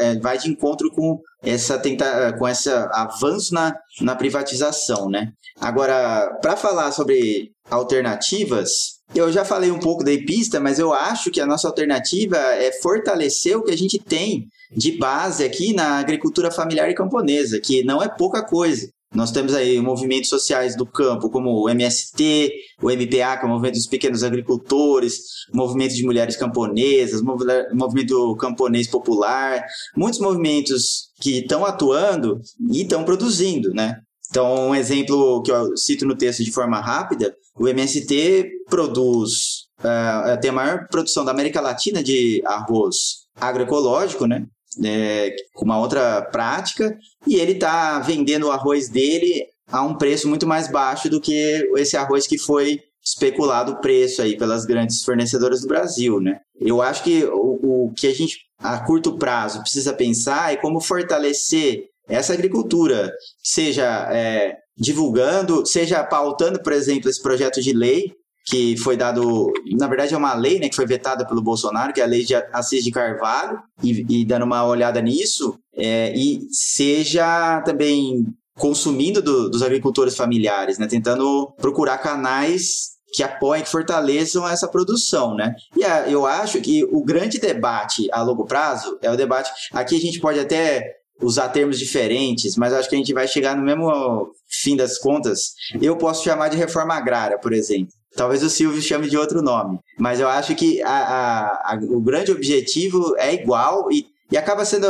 [0.00, 5.32] é, vai de encontro com essa tenta, com esse avanço na, na privatização, né?
[5.60, 8.70] Agora, para falar sobre alternativas,
[9.14, 12.72] eu já falei um pouco da EPISTA, mas eu acho que a nossa alternativa é
[12.80, 17.84] fortalecer o que a gente tem de base aqui na agricultura familiar e camponesa, que
[17.84, 18.88] não é pouca coisa.
[19.14, 22.52] Nós temos aí movimentos sociais do campo, como o MST,
[22.82, 25.20] o MPA, que é o Movimento dos Pequenos Agricultores,
[25.52, 29.64] Movimento de Mulheres Camponesas, Movimento Camponês Popular,
[29.96, 32.40] muitos movimentos que estão atuando
[32.72, 34.00] e estão produzindo, né?
[34.30, 40.40] Então, um exemplo que eu cito no texto de forma rápida, o MST produz, uh,
[40.40, 44.44] tem a maior produção da América Latina de arroz agroecológico, né?
[44.82, 46.96] É, uma outra prática,
[47.26, 51.68] e ele está vendendo o arroz dele a um preço muito mais baixo do que
[51.76, 56.38] esse arroz que foi especulado o preço aí pelas grandes fornecedoras do Brasil, né?
[56.58, 60.80] Eu acho que o, o que a gente a curto prazo precisa pensar é como
[60.80, 63.12] fortalecer essa agricultura,
[63.42, 68.12] seja é, divulgando, seja pautando, por exemplo, esse projeto de lei
[68.44, 72.00] que foi dado, na verdade é uma lei, né, que foi vetada pelo Bolsonaro, que
[72.00, 76.46] é a lei de Assis de Carvalho, e, e dando uma olhada nisso, é, e
[76.50, 78.24] seja também
[78.56, 85.36] consumindo do, dos agricultores familiares, né, tentando procurar canais que apoiem, que fortaleçam essa produção,
[85.36, 85.54] né?
[85.76, 89.52] E a, eu acho que o grande debate a longo prazo é o debate.
[89.72, 93.56] Aqui a gente pode até usar termos diferentes, mas acho que a gente vai chegar
[93.56, 95.54] no mesmo fim das contas.
[95.80, 97.94] Eu posso chamar de reforma agrária, por exemplo.
[98.16, 99.78] Talvez o Silvio chame de outro nome.
[99.98, 104.64] Mas eu acho que a, a, a, o grande objetivo é igual e, e acaba
[104.64, 104.86] sendo.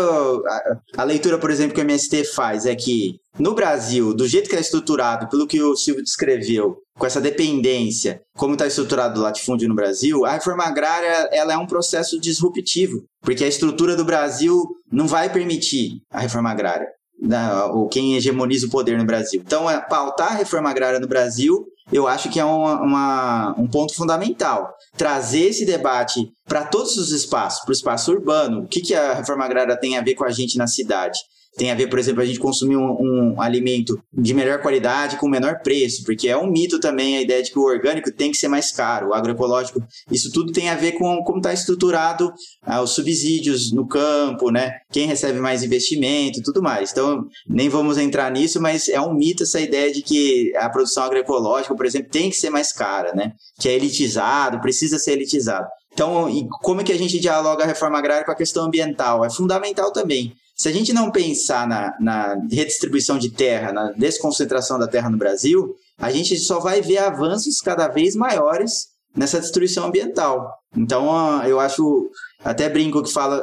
[0.96, 4.56] A, leitura, por exemplo, que o MST faz é que no Brasil, do jeito que
[4.56, 9.68] é estruturado, pelo que o Silvio descreveu, com essa dependência, como está estruturado o latifúndio
[9.68, 14.62] no Brasil, a reforma agrária ela é um processo disruptivo, porque a estrutura do Brasil
[14.90, 16.86] não vai permitir a reforma agrária.
[17.20, 19.42] Da, ou quem hegemoniza o poder no Brasil.
[19.44, 23.66] Então, é, pautar a reforma agrária no Brasil eu acho que é uma, uma, um
[23.66, 24.74] ponto fundamental.
[24.96, 28.62] Trazer esse debate para todos os espaços, para o espaço urbano.
[28.62, 31.18] O que, que a reforma agrária tem a ver com a gente na cidade?
[31.56, 32.96] Tem a ver, por exemplo, a gente consumir um,
[33.34, 37.42] um, alimento de melhor qualidade com menor preço, porque é um mito também a ideia
[37.42, 39.80] de que o orgânico tem que ser mais caro, o agroecológico,
[40.10, 42.32] isso tudo tem a ver com como está estruturado
[42.62, 44.72] ah, os subsídios no campo, né?
[44.92, 46.90] Quem recebe mais investimento tudo mais.
[46.92, 51.04] Então, nem vamos entrar nisso, mas é um mito essa ideia de que a produção
[51.04, 53.32] agroecológica, por exemplo, tem que ser mais cara, né?
[53.60, 55.66] Que é elitizado, precisa ser elitizado.
[55.92, 56.28] Então,
[56.62, 59.24] como é que a gente dialoga a reforma agrária com a questão ambiental?
[59.24, 60.34] É fundamental também.
[60.54, 65.18] Se a gente não pensar na, na redistribuição de terra, na desconcentração da terra no
[65.18, 70.52] Brasil, a gente só vai ver avanços cada vez maiores nessa destruição ambiental.
[70.76, 72.10] Então, eu acho,
[72.44, 73.42] até brinco que fala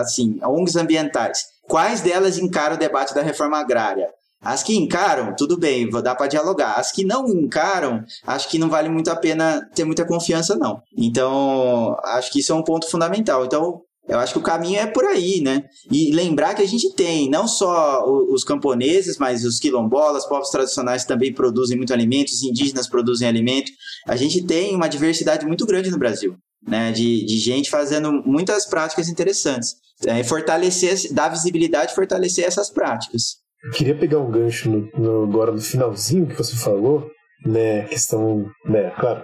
[0.00, 1.44] assim, ONGs ambientais.
[1.68, 4.08] Quais delas encaram o debate da reforma agrária?
[4.40, 6.72] As que encaram, tudo bem, vou dar para dialogar.
[6.72, 10.82] As que não encaram, acho que não vale muito a pena ter muita confiança, não.
[10.96, 13.44] Então, acho que isso é um ponto fundamental.
[13.44, 15.64] Então, eu acho que o caminho é por aí, né?
[15.90, 21.04] E lembrar que a gente tem não só os camponeses, mas os quilombolas, povos tradicionais
[21.04, 23.70] também produzem muito alimento, os indígenas produzem alimento.
[24.08, 26.36] A gente tem uma diversidade muito grande no Brasil,
[26.66, 26.90] né?
[26.90, 29.76] De, de gente fazendo muitas práticas interessantes.
[30.04, 33.36] É, fortalecer, dar visibilidade fortalecer essas práticas.
[33.64, 37.08] Eu queria pegar um gancho no, no, agora no finalzinho que você falou,
[37.46, 37.84] né?
[37.84, 38.90] Questão, né?
[38.98, 39.22] Claro,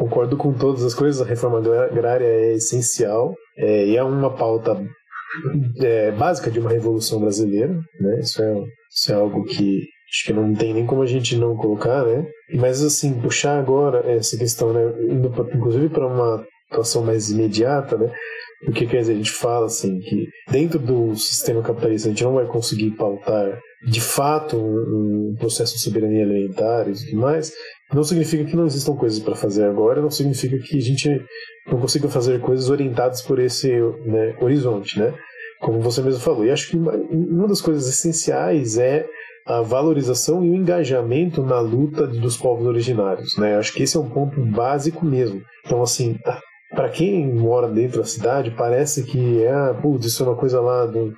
[0.00, 4.80] concordo com todas as coisas, a reforma agrária é essencial é, e é uma pauta
[5.82, 8.20] é, básica de uma revolução brasileira, né?
[8.20, 8.54] Isso é,
[8.90, 12.26] isso é algo que acho que não tem nem como a gente não colocar, né?
[12.54, 14.80] Mas assim, puxar agora essa questão, né?
[15.10, 18.10] Indo pra, inclusive para uma situação mais imediata, né?
[18.64, 22.34] Porque quer dizer, a gente fala assim que dentro do sistema capitalista a gente não
[22.34, 27.52] vai conseguir pautar de fato um, um processo de soberania alimentar e tudo mais,
[27.92, 31.08] não significa que não existam coisas para fazer agora, não significa que a gente
[31.66, 33.70] não consiga fazer coisas orientadas por esse
[34.04, 35.12] né, horizonte, né?
[35.60, 36.44] Como você mesmo falou.
[36.44, 39.06] E acho que uma, uma das coisas essenciais é
[39.46, 43.56] a valorização e o engajamento na luta dos povos originários, né?
[43.56, 45.42] Acho que esse é um ponto básico mesmo.
[45.66, 46.16] Então, assim,
[46.70, 50.86] para quem mora dentro da cidade, parece que é, putz, isso é uma coisa lá
[50.86, 51.12] do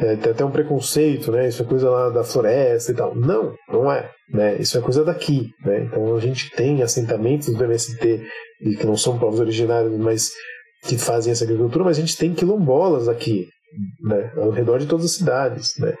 [0.00, 1.48] é, tem até um preconceito, né?
[1.48, 3.14] Isso é coisa lá da floresta e tal.
[3.14, 4.08] Não, não é.
[4.32, 4.56] Né?
[4.60, 5.50] Isso é coisa daqui.
[5.64, 5.84] Né?
[5.84, 8.22] Então a gente tem assentamentos do MST
[8.78, 10.30] que não são povos originários, mas
[10.84, 13.48] que fazem essa agricultura, mas a gente tem quilombolas aqui,
[14.00, 14.32] né?
[14.36, 15.72] ao redor de todas as cidades.
[15.78, 15.92] Né?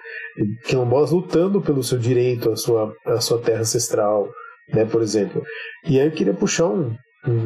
[0.66, 4.28] Quilombolas lutando pelo seu direito à sua, à sua terra ancestral,
[4.72, 4.84] né?
[4.84, 5.42] por exemplo.
[5.84, 6.94] E aí eu queria puxar um,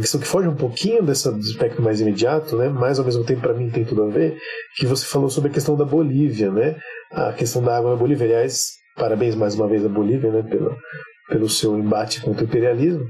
[0.01, 2.69] isso que foge um pouquinho desse aspecto mais imediato, né?
[2.69, 4.37] mas ao mesmo tempo para mim tem tudo a ver,
[4.77, 6.77] que você falou sobre a questão da Bolívia, né?
[7.11, 8.27] a questão da água na Bolívia.
[8.27, 10.43] Aliás, parabéns mais uma vez à Bolívia né?
[10.43, 10.77] pelo,
[11.29, 13.05] pelo seu embate contra o imperialismo.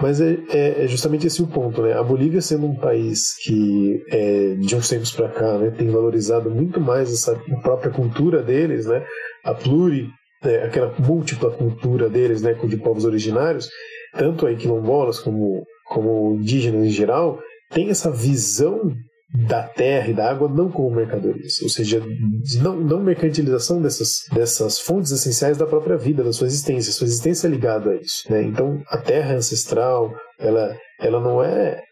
[0.00, 1.92] Mas é, é, é, justamente esse o ponto, né?
[1.92, 6.48] A Bolívia sendo um país que é, de uns tempos para cá né, tem valorizado
[6.50, 9.04] muito mais essa própria cultura deles, né?
[9.44, 10.08] A pluri,
[10.44, 12.54] é, aquela múltipla cultura deles, né?
[12.54, 13.68] De povos originários,
[14.12, 17.38] tanto aí quilombolas como como indígenas em geral,
[17.70, 18.94] tem essa visão
[19.46, 22.02] da terra e da água não como mercadorias, ou seja,
[22.62, 27.46] não, não mercantilização dessas, dessas fontes essenciais da própria vida, da sua existência, sua existência
[27.46, 28.22] é ligada a isso.
[28.30, 28.42] Né?
[28.44, 31.82] Então, a terra é ancestral, ela, ela não é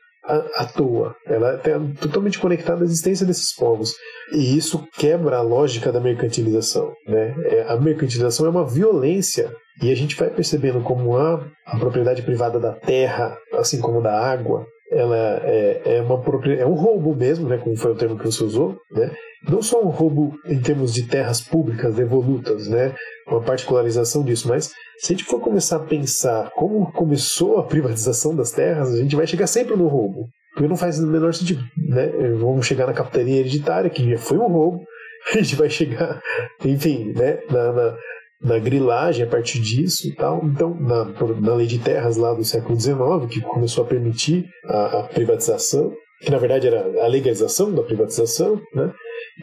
[0.57, 3.92] à, toa, ela é totalmente conectada à existência desses povos.
[4.32, 6.92] E isso quebra a lógica da mercantilização.
[7.07, 7.34] Né?
[7.44, 12.22] É, a mercantilização é uma violência e a gente vai percebendo como a, a propriedade
[12.22, 16.22] privada da terra, assim como da água, ela é, é, uma,
[16.59, 19.11] é um roubo mesmo, né, como foi o termo que você usou, né?
[19.48, 22.95] não só um roubo em termos de terras públicas devolutas, né,
[23.26, 28.34] uma particularização disso, mas se a gente for começar a pensar como começou a privatização
[28.34, 31.62] das terras, a gente vai chegar sempre no roubo, porque não faz o menor sentido.
[31.76, 32.07] Né?
[32.38, 34.80] Vamos chegar na capitania hereditária, que já foi um roubo,
[35.34, 36.20] a gente vai chegar,
[36.64, 37.96] enfim, né, na, na
[38.41, 40.45] na grilagem a partir disso e tal.
[40.45, 41.04] Então, na,
[41.41, 42.96] na lei de terras lá do século XIX,
[43.30, 48.61] que começou a permitir a, a privatização, que na verdade era a legalização da privatização,
[48.75, 48.92] né?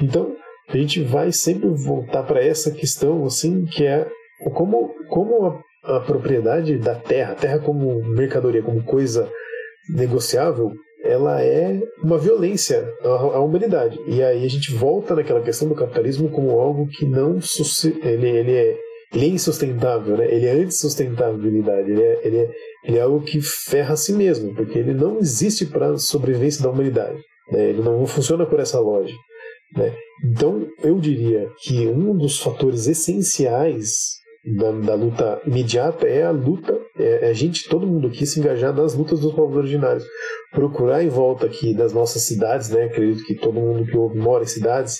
[0.01, 0.35] Então,
[0.69, 4.07] a gente vai sempre voltar para essa questão, assim, que é
[4.53, 5.45] como, como
[5.83, 9.29] a, a propriedade da terra, a terra como mercadoria, como coisa
[9.89, 10.71] negociável,
[11.03, 13.99] ela é uma violência à, humanidade.
[14.07, 17.39] E aí a gente volta naquela questão do capitalismo como algo que não
[18.03, 18.77] ele, ele é
[19.13, 20.25] ele é insustentável, né?
[20.29, 22.49] ele é antissustentabilidade, ele é, ele, é,
[22.83, 26.63] ele é algo que ferra a si mesmo, porque ele não existe para a sobrevivência
[26.63, 27.21] da humanidade.
[27.51, 27.69] Né?
[27.69, 29.19] Ele não funciona por essa lógica.
[29.75, 29.95] Né?
[30.25, 36.77] Então, eu diria que um dos fatores essenciais da, da, luta imediata é a luta,
[36.97, 40.03] é, é, a gente, todo mundo aqui se engajar nas lutas dos povos originários.
[40.51, 42.83] Procurar em volta aqui das nossas cidades, né?
[42.83, 44.99] Acredito que todo mundo que mora em cidades,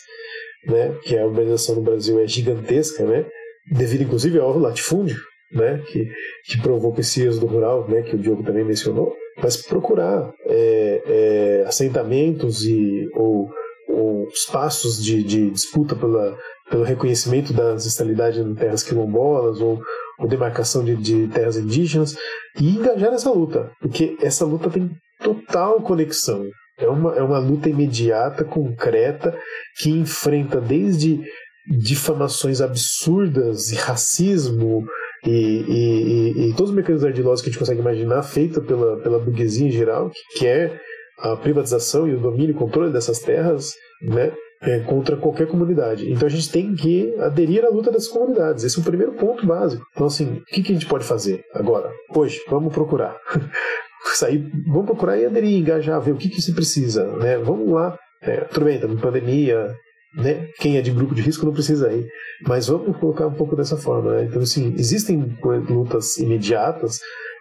[0.65, 0.95] né?
[1.03, 3.25] Que a urbanização no Brasil é gigantesca, né?
[3.71, 5.17] Devido inclusive ao latifúndio,
[5.51, 5.81] né?
[5.87, 6.09] Que,
[6.45, 8.01] que provoca esse êxodo rural, né?
[8.01, 9.15] Que o Diogo também mencionou.
[9.41, 13.49] Mas procurar é, é, assentamentos e ou,
[13.89, 16.37] ou espaços de, de disputa pela
[16.69, 19.79] pelo reconhecimento da ancestralidade em terras quilombolas ou,
[20.19, 22.15] ou demarcação de, de terras indígenas
[22.59, 24.89] e engajar nessa luta, porque essa luta tem
[25.21, 26.45] total conexão.
[26.79, 29.37] É uma, é uma luta imediata, concreta,
[29.77, 31.21] que enfrenta desde
[31.67, 34.85] difamações absurdas e racismo
[35.25, 38.97] e, e, e, e todos os mecanismos ardilosos que a gente consegue imaginar, feita pela,
[39.01, 40.81] pela burguesia em geral, que quer
[41.19, 44.33] a privatização e o domínio e controle dessas terras, né?
[44.63, 46.09] é, contra qualquer comunidade.
[46.11, 48.63] Então a gente tem que aderir à luta dessas comunidades.
[48.63, 49.85] Esse é o primeiro ponto básico.
[49.91, 51.91] Então, assim, o que, que a gente pode fazer agora?
[52.15, 53.15] Hoje, vamos procurar.
[54.15, 57.05] Sair, vamos procurar e aderir, engajar, ver o que, que se precisa.
[57.17, 57.37] Né?
[57.37, 57.97] Vamos lá.
[58.21, 59.73] É, tudo bem, estamos em pandemia,
[60.15, 60.47] né?
[60.59, 62.07] Quem é de grupo de risco não precisa ir.
[62.47, 64.13] Mas vamos colocar um pouco dessa forma.
[64.13, 64.25] Né?
[64.25, 65.37] Então, assim, existem
[65.69, 66.99] lutas imediatas,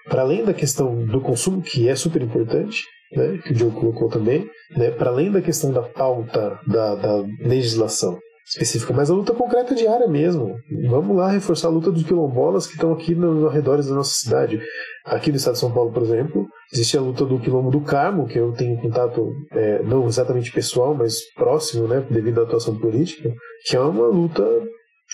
[0.09, 2.83] para além da questão do consumo, que é super importante,
[3.15, 7.25] né, que o Diogo colocou também, né, para além da questão da pauta da, da
[7.41, 10.57] legislação específica, mas a luta concreta diária mesmo.
[10.89, 14.61] Vamos lá reforçar a luta dos quilombolas que estão aqui nos arredores da nossa cidade.
[15.05, 18.27] Aqui no estado de São Paulo, por exemplo, existe a luta do quilombo do Carmo,
[18.27, 23.33] que eu tenho contato é, não exatamente pessoal, mas próximo, né, devido à atuação política,
[23.67, 24.45] que é uma luta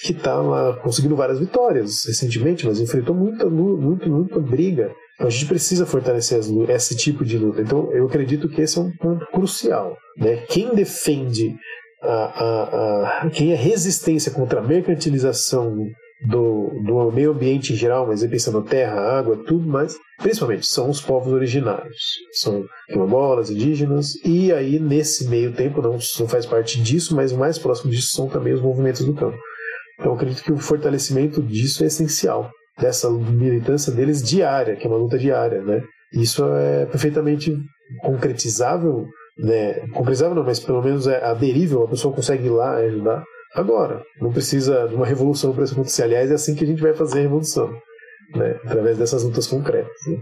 [0.02, 5.30] que está lá conseguindo várias vitórias recentemente, mas enfrentou muita, muita, muita briga então a
[5.30, 6.38] gente precisa fortalecer
[6.70, 7.60] esse tipo de luta.
[7.60, 9.96] Então eu acredito que esse é um ponto crucial.
[10.16, 10.36] Né?
[10.48, 11.56] Quem defende
[12.00, 15.76] a, a, a quem é resistência contra a mercantilização
[16.26, 20.90] do, do meio ambiente em geral, mas aí pensando terra, água, tudo mais, principalmente são
[20.90, 21.96] os povos originários,
[22.32, 27.58] são quilombolas, indígenas, e aí nesse meio tempo, não, não faz parte disso, mas mais
[27.58, 29.38] próximo disso são também os movimentos do campo.
[29.98, 34.98] Então acredito que o fortalecimento disso é essencial dessa militância deles diária, que é uma
[34.98, 35.82] luta diária, né?
[36.12, 37.56] Isso é perfeitamente
[38.02, 39.06] concretizável,
[39.38, 39.80] né?
[39.92, 43.24] Concretizável não, mas pelo menos é aderível, a pessoa consegue ir lá ajudar
[43.58, 44.02] agora.
[44.20, 46.02] Não precisa de uma revolução para isso acontecer.
[46.02, 47.70] Aliás, é assim que a gente vai fazer a revolução,
[48.34, 48.58] né?
[48.64, 49.92] Através dessas lutas concretas.
[50.06, 50.18] Né?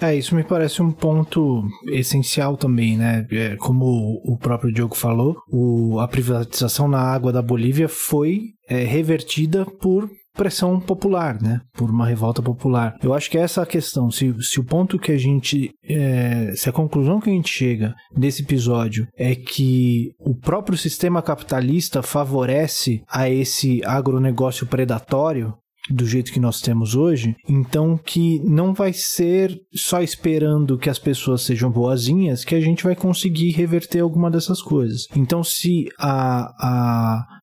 [0.00, 3.26] É, isso me parece um ponto essencial também, né?
[3.30, 8.84] É, como o próprio Diogo falou, o, a privatização na água da Bolívia foi é,
[8.84, 11.60] revertida por pressão popular, né?
[11.74, 12.94] Por uma revolta popular.
[13.02, 14.10] Eu acho que é essa a questão.
[14.10, 15.70] Se, se o ponto que a gente.
[15.84, 21.22] É, se a conclusão que a gente chega nesse episódio é que o próprio sistema
[21.22, 25.54] capitalista favorece a esse agronegócio predatório,
[25.88, 30.98] do jeito que nós temos hoje, então que não vai ser só esperando que as
[30.98, 35.06] pessoas sejam boazinhas que a gente vai conseguir reverter alguma dessas coisas.
[35.16, 37.39] Então, se a, a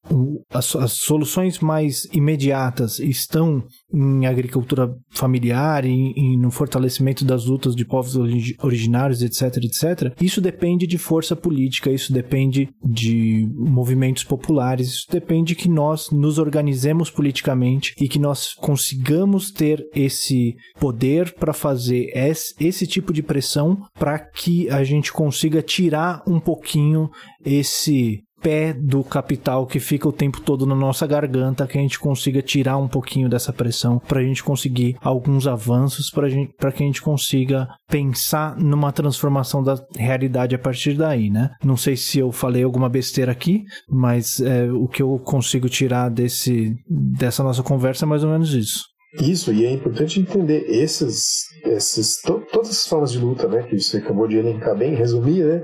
[0.49, 3.63] as, as, soluções mais imediatas estão
[3.93, 8.15] em agricultura familiar e, e, no fortalecimento das lutas de povos
[8.61, 10.13] originários, etc, etc.
[10.21, 16.37] Isso depende de força política, isso depende de movimentos populares, isso depende que nós nos
[16.37, 23.23] organizemos politicamente e que nós consigamos ter esse poder para fazer esse, esse tipo de
[23.23, 27.09] pressão para que a gente consiga tirar um pouquinho
[27.45, 31.99] esse pé do capital que fica o tempo todo na nossa garganta, que a gente
[31.99, 36.85] consiga tirar um pouquinho dessa pressão, para a gente conseguir alguns avanços, para que a
[36.85, 41.51] gente consiga pensar numa transformação da realidade a partir daí, né?
[41.63, 46.09] Não sei se eu falei alguma besteira aqui, mas é, o que eu consigo tirar
[46.09, 48.96] desse, dessa nossa conversa é mais ou menos isso.
[49.13, 53.79] Isso, e é importante entender esses, esses to, todas as formas de luta, né, que
[53.79, 55.63] você acabou de elencar bem, resumir, né,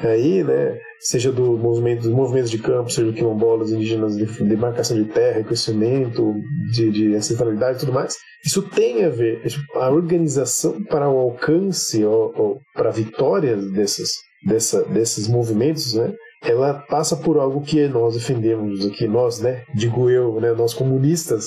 [0.00, 5.00] aí, né, seja do movimento, dos movimentos de campo, seja do quilombolas, indígenas, de demarcação
[5.00, 6.34] de terra, reconhecimento
[6.72, 9.40] de, de ancestralidade e tudo mais, isso tem a ver,
[9.76, 14.10] a organização para o alcance ou, ou para vitórias desses,
[14.44, 16.12] dessa, desses movimentos, né,
[16.44, 21.46] ela passa por algo que nós defendemos aqui, nós, né, digo eu, né, nós comunistas,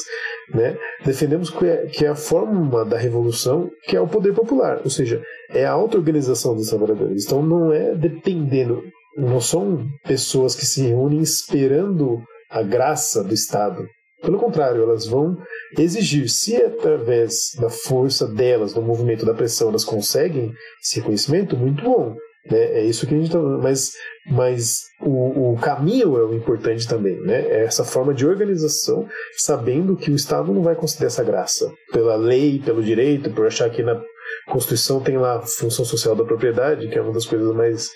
[0.53, 4.81] né, defendemos que é, que é a forma da revolução, que é o poder popular,
[4.83, 7.25] ou seja, é a auto-organização dos trabalhadores.
[7.25, 8.81] Então não é dependendo,
[9.17, 13.85] não são pessoas que se reúnem esperando a graça do Estado.
[14.21, 15.37] Pelo contrário, elas vão
[15.77, 20.51] exigir, se através da força delas, do movimento da pressão, elas conseguem
[20.81, 22.15] esse reconhecimento, muito bom.
[22.49, 22.79] Né?
[22.79, 23.39] É isso que a gente está.
[23.39, 23.91] Mas
[24.27, 27.41] mas o, o, caminho é o importante também, né?
[27.47, 29.07] É essa forma de organização,
[29.37, 33.69] sabendo que o Estado não vai conceder essa graça pela lei, pelo direito, por achar
[33.69, 34.01] que na
[34.47, 37.89] Constituição tem lá a função social da propriedade, que é uma das coisas mais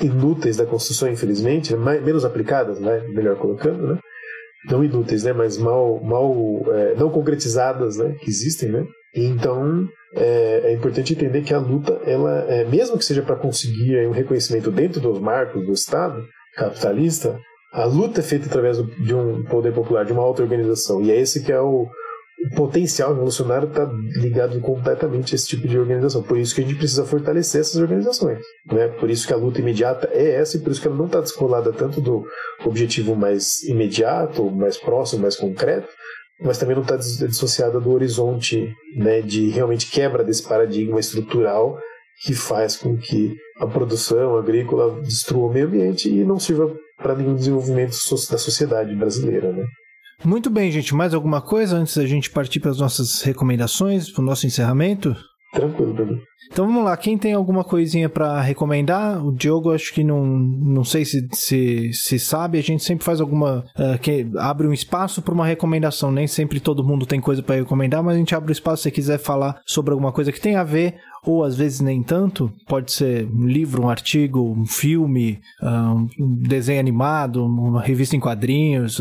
[0.00, 3.00] inúteis da Constituição, infelizmente, mais, menos aplicadas, né?
[3.08, 3.98] melhor colocando, né?
[4.70, 5.32] não inúteis, né?
[5.32, 6.34] mas mal, mal
[6.74, 8.14] é, não concretizadas, né?
[8.20, 8.86] que existem, né?
[9.24, 14.06] Então é, é, importante entender que a luta, ela, é, mesmo que seja para conseguir
[14.06, 16.24] um reconhecimento dentro dos marcos do Estado
[16.54, 17.38] capitalista,
[17.72, 21.02] a luta é feita através de um poder popular, de uma auto-organização.
[21.02, 23.84] E é esse que é o, o potencial revolucionário está
[24.16, 26.22] ligado completamente a esse tipo de organização.
[26.22, 28.38] Por isso que a gente precisa fortalecer essas organizações.
[28.72, 28.88] Né?
[28.88, 31.20] Por isso que a luta imediata é essa e por isso que ela não está
[31.20, 32.24] descolada tanto do
[32.64, 35.88] objetivo mais imediato, mais próximo, mais concreto,
[36.40, 41.78] mas também não está dissociada do horizonte né, de realmente quebra desse paradigma estrutural
[42.22, 47.14] que faz com que a produção agrícola destrua o meio ambiente e não sirva para
[47.14, 47.96] nenhum desenvolvimento
[48.30, 49.52] da sociedade brasileira.
[49.52, 49.64] Né?
[50.24, 50.94] Muito bem, gente.
[50.94, 55.16] Mais alguma coisa antes da gente partir para as nossas recomendações, para o nosso encerramento?
[55.58, 56.18] Tranquilo, Bruno.
[56.50, 59.24] Então vamos lá, quem tem alguma coisinha para recomendar?
[59.24, 63.20] O Diogo acho que não, não sei se, se, se sabe, a gente sempre faz
[63.20, 67.42] alguma uh, que abre um espaço para uma recomendação, nem sempre todo mundo tem coisa
[67.42, 70.12] para recomendar, mas a gente abre o um espaço se você quiser falar sobre alguma
[70.12, 70.94] coisa que tem a ver
[71.24, 72.52] ou às vezes nem tanto.
[72.66, 78.20] Pode ser um livro, um artigo, um filme, ah, um desenho animado, uma revista em
[78.20, 78.98] quadrinhos,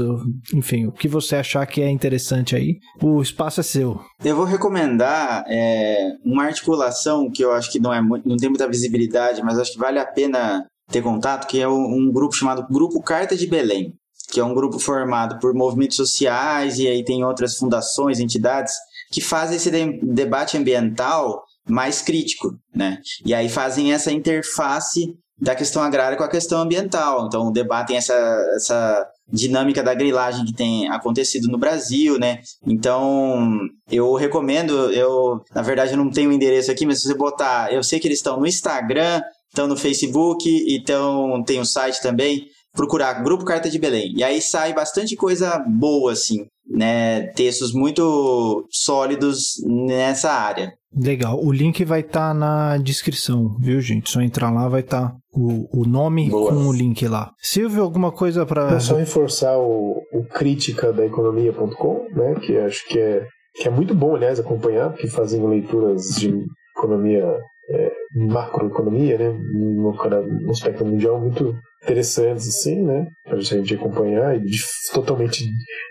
[0.53, 2.77] enfim, o que você achar que é interessante aí.
[3.02, 3.99] O espaço é seu.
[4.23, 8.68] Eu vou recomendar é, uma articulação que eu acho que não, é, não tem muita
[8.68, 13.02] visibilidade, mas acho que vale a pena ter contato, que é um grupo chamado Grupo
[13.02, 13.94] Carta de Belém,
[14.31, 18.73] que é um grupo formado por movimentos sociais e aí tem outras fundações, entidades
[19.11, 19.72] que fazem esse
[20.02, 22.99] debate ambiental mais crítico, né?
[23.26, 27.27] E aí fazem essa interface da questão agrária com a questão ambiental.
[27.27, 28.14] Então, debatem essa,
[28.56, 32.39] essa dinâmica da grilagem que tem acontecido no Brasil, né?
[32.65, 33.60] Então,
[33.91, 37.72] eu recomendo, eu, na verdade, eu não tenho o endereço aqui, mas se você botar,
[37.72, 42.02] eu sei que eles estão no Instagram, estão no Facebook, então tem o um site
[42.02, 44.14] também, procurar Grupo Carta de Belém.
[44.15, 47.27] E aí sai bastante coisa boa, assim, né?
[47.34, 50.73] Textos muito sólidos nessa área.
[50.97, 51.39] Legal.
[51.43, 54.09] O link vai estar tá na descrição, viu, gente?
[54.09, 56.51] Só entrar lá, vai estar tá o, o nome Boa.
[56.51, 57.31] com o link lá.
[57.39, 58.75] Silvio, alguma coisa para.
[58.75, 62.35] É só reforçar o, o crítica da economia.com, né?
[62.41, 63.25] Que acho que é,
[63.55, 66.33] que é muito bom, aliás, acompanhar, porque fazem leituras de
[66.75, 67.25] economia,
[67.69, 69.39] é, macroeconomia, né?
[69.53, 73.07] No, no aspecto mundial muito interessantes, assim, né?
[73.23, 75.45] Pra gente acompanhar, e dif totalmente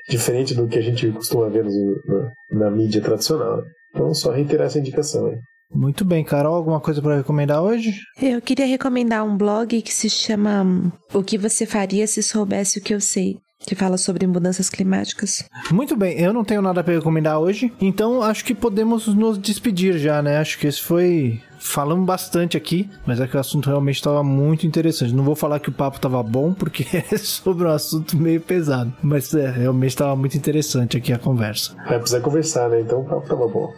[0.08, 2.32] diferente do que a gente costuma ver no, na,
[2.66, 3.62] na mídia tradicional.
[3.96, 5.36] Então, só reiterar essa indicação aí.
[5.74, 7.92] Muito bem, Carol, alguma coisa para recomendar hoje?
[8.22, 12.82] Eu queria recomendar um blog que se chama O que você faria se soubesse o
[12.82, 15.44] que eu sei que fala sobre mudanças climáticas.
[15.70, 19.98] Muito bem, eu não tenho nada para recomendar hoje, então acho que podemos nos despedir
[19.98, 20.38] já, né?
[20.38, 24.66] Acho que esse foi falamos bastante aqui, mas é que o assunto realmente estava muito
[24.66, 25.14] interessante.
[25.14, 28.92] Não vou falar que o papo estava bom, porque é sobre um assunto meio pesado,
[29.02, 31.74] mas é, realmente estava muito interessante aqui a conversa.
[31.88, 32.80] É, precisa conversar, né?
[32.80, 33.72] Então o papo estava bom.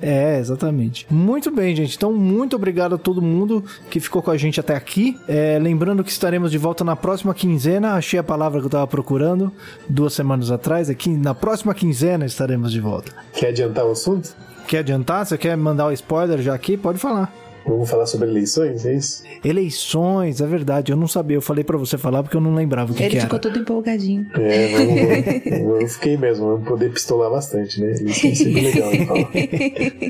[0.00, 1.06] É, exatamente.
[1.10, 1.96] Muito bem, gente.
[1.96, 5.18] Então, muito obrigado a todo mundo que ficou com a gente até aqui.
[5.28, 7.94] É, lembrando que estaremos de volta na próxima quinzena.
[7.94, 9.52] Achei a palavra que eu estava procurando
[9.88, 10.88] duas semanas atrás.
[10.90, 13.12] Aqui na próxima quinzena estaremos de volta.
[13.32, 14.34] Quer adiantar o assunto?
[14.66, 15.26] Quer adiantar?
[15.26, 16.76] Você quer mandar o um spoiler já aqui?
[16.76, 17.47] Pode falar.
[17.68, 19.22] Vamos falar sobre eleições, é isso?
[19.44, 20.90] Eleições, é verdade.
[20.90, 21.36] Eu não sabia.
[21.36, 23.26] Eu falei para você falar porque eu não lembrava o que, Ele que era.
[23.26, 24.26] Ele ficou todo empolgadinho.
[24.34, 26.46] É, vamos, eu fiquei mesmo.
[26.46, 27.92] Vamos poder pistolar bastante, né?
[27.92, 28.90] Isso é sempre legal.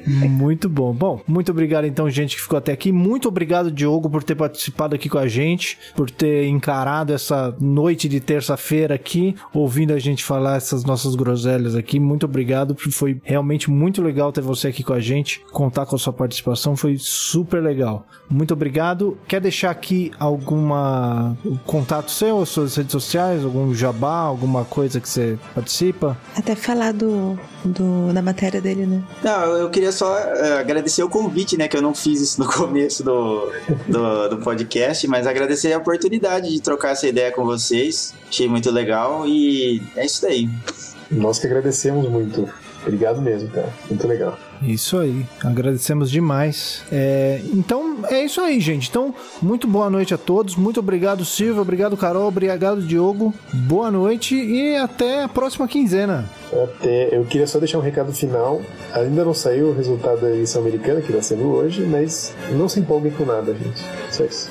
[0.31, 0.93] muito bom.
[0.93, 2.93] Bom, muito obrigado então, gente, que ficou até aqui.
[2.93, 8.09] Muito obrigado, Diogo, por ter participado aqui com a gente, por ter encarado essa noite
[8.09, 11.99] de terça-feira aqui, ouvindo a gente falar essas nossas groselhas aqui.
[11.99, 12.77] Muito obrigado.
[12.93, 16.77] Foi realmente muito legal ter você aqui com a gente, contar com a sua participação.
[16.77, 18.07] Foi super super legal.
[18.29, 19.17] Muito obrigado.
[19.27, 21.35] Quer deixar aqui alguma
[21.65, 26.17] contato seu, suas redes sociais, algum jabá, alguma coisa que você participa?
[26.37, 29.03] Até falar do, do da matéria dele, né?
[29.25, 31.67] Não, eu queria só uh, agradecer o convite, né?
[31.69, 33.51] Que eu não fiz isso no começo do,
[33.89, 38.15] do, do podcast, mas agradecer a oportunidade de trocar essa ideia com vocês.
[38.29, 40.51] Achei muito legal e é isso daí.
[41.11, 42.47] Nós que agradecemos muito.
[42.89, 43.69] Obrigado mesmo, cara.
[43.89, 44.39] Muito legal.
[44.63, 46.83] Isso aí, agradecemos demais.
[46.91, 48.89] É, então é isso aí, gente.
[48.89, 50.57] Então, muito boa noite a todos.
[50.57, 51.61] Muito obrigado, Silvio.
[51.61, 52.29] Obrigado, Carol.
[52.29, 53.35] Obrigado, Diogo.
[53.53, 56.25] Boa noite e até a próxima quinzena.
[56.51, 58.63] Até, eu queria só deixar um recado final.
[58.95, 62.81] Ainda não saiu o resultado da eleição americana, que está sendo hoje, mas não se
[62.81, 63.85] empolguem com nada, gente.
[64.11, 64.51] Só isso.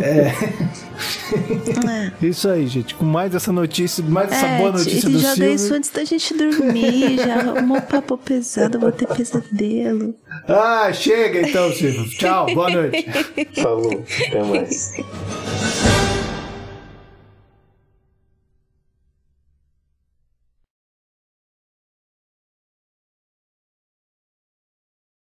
[0.00, 0.32] É.
[2.26, 2.94] Isso aí, gente.
[2.94, 5.54] Com mais essa notícia, mais essa boa notícia do joga Silvio.
[5.54, 10.14] isso antes da gente dormir, já arrumou papo pesado, vou ter pesadelo.
[10.48, 12.08] Ah, chega então, Silvio.
[12.10, 13.06] Tchau, boa noite.
[13.60, 14.94] Falou, até mais.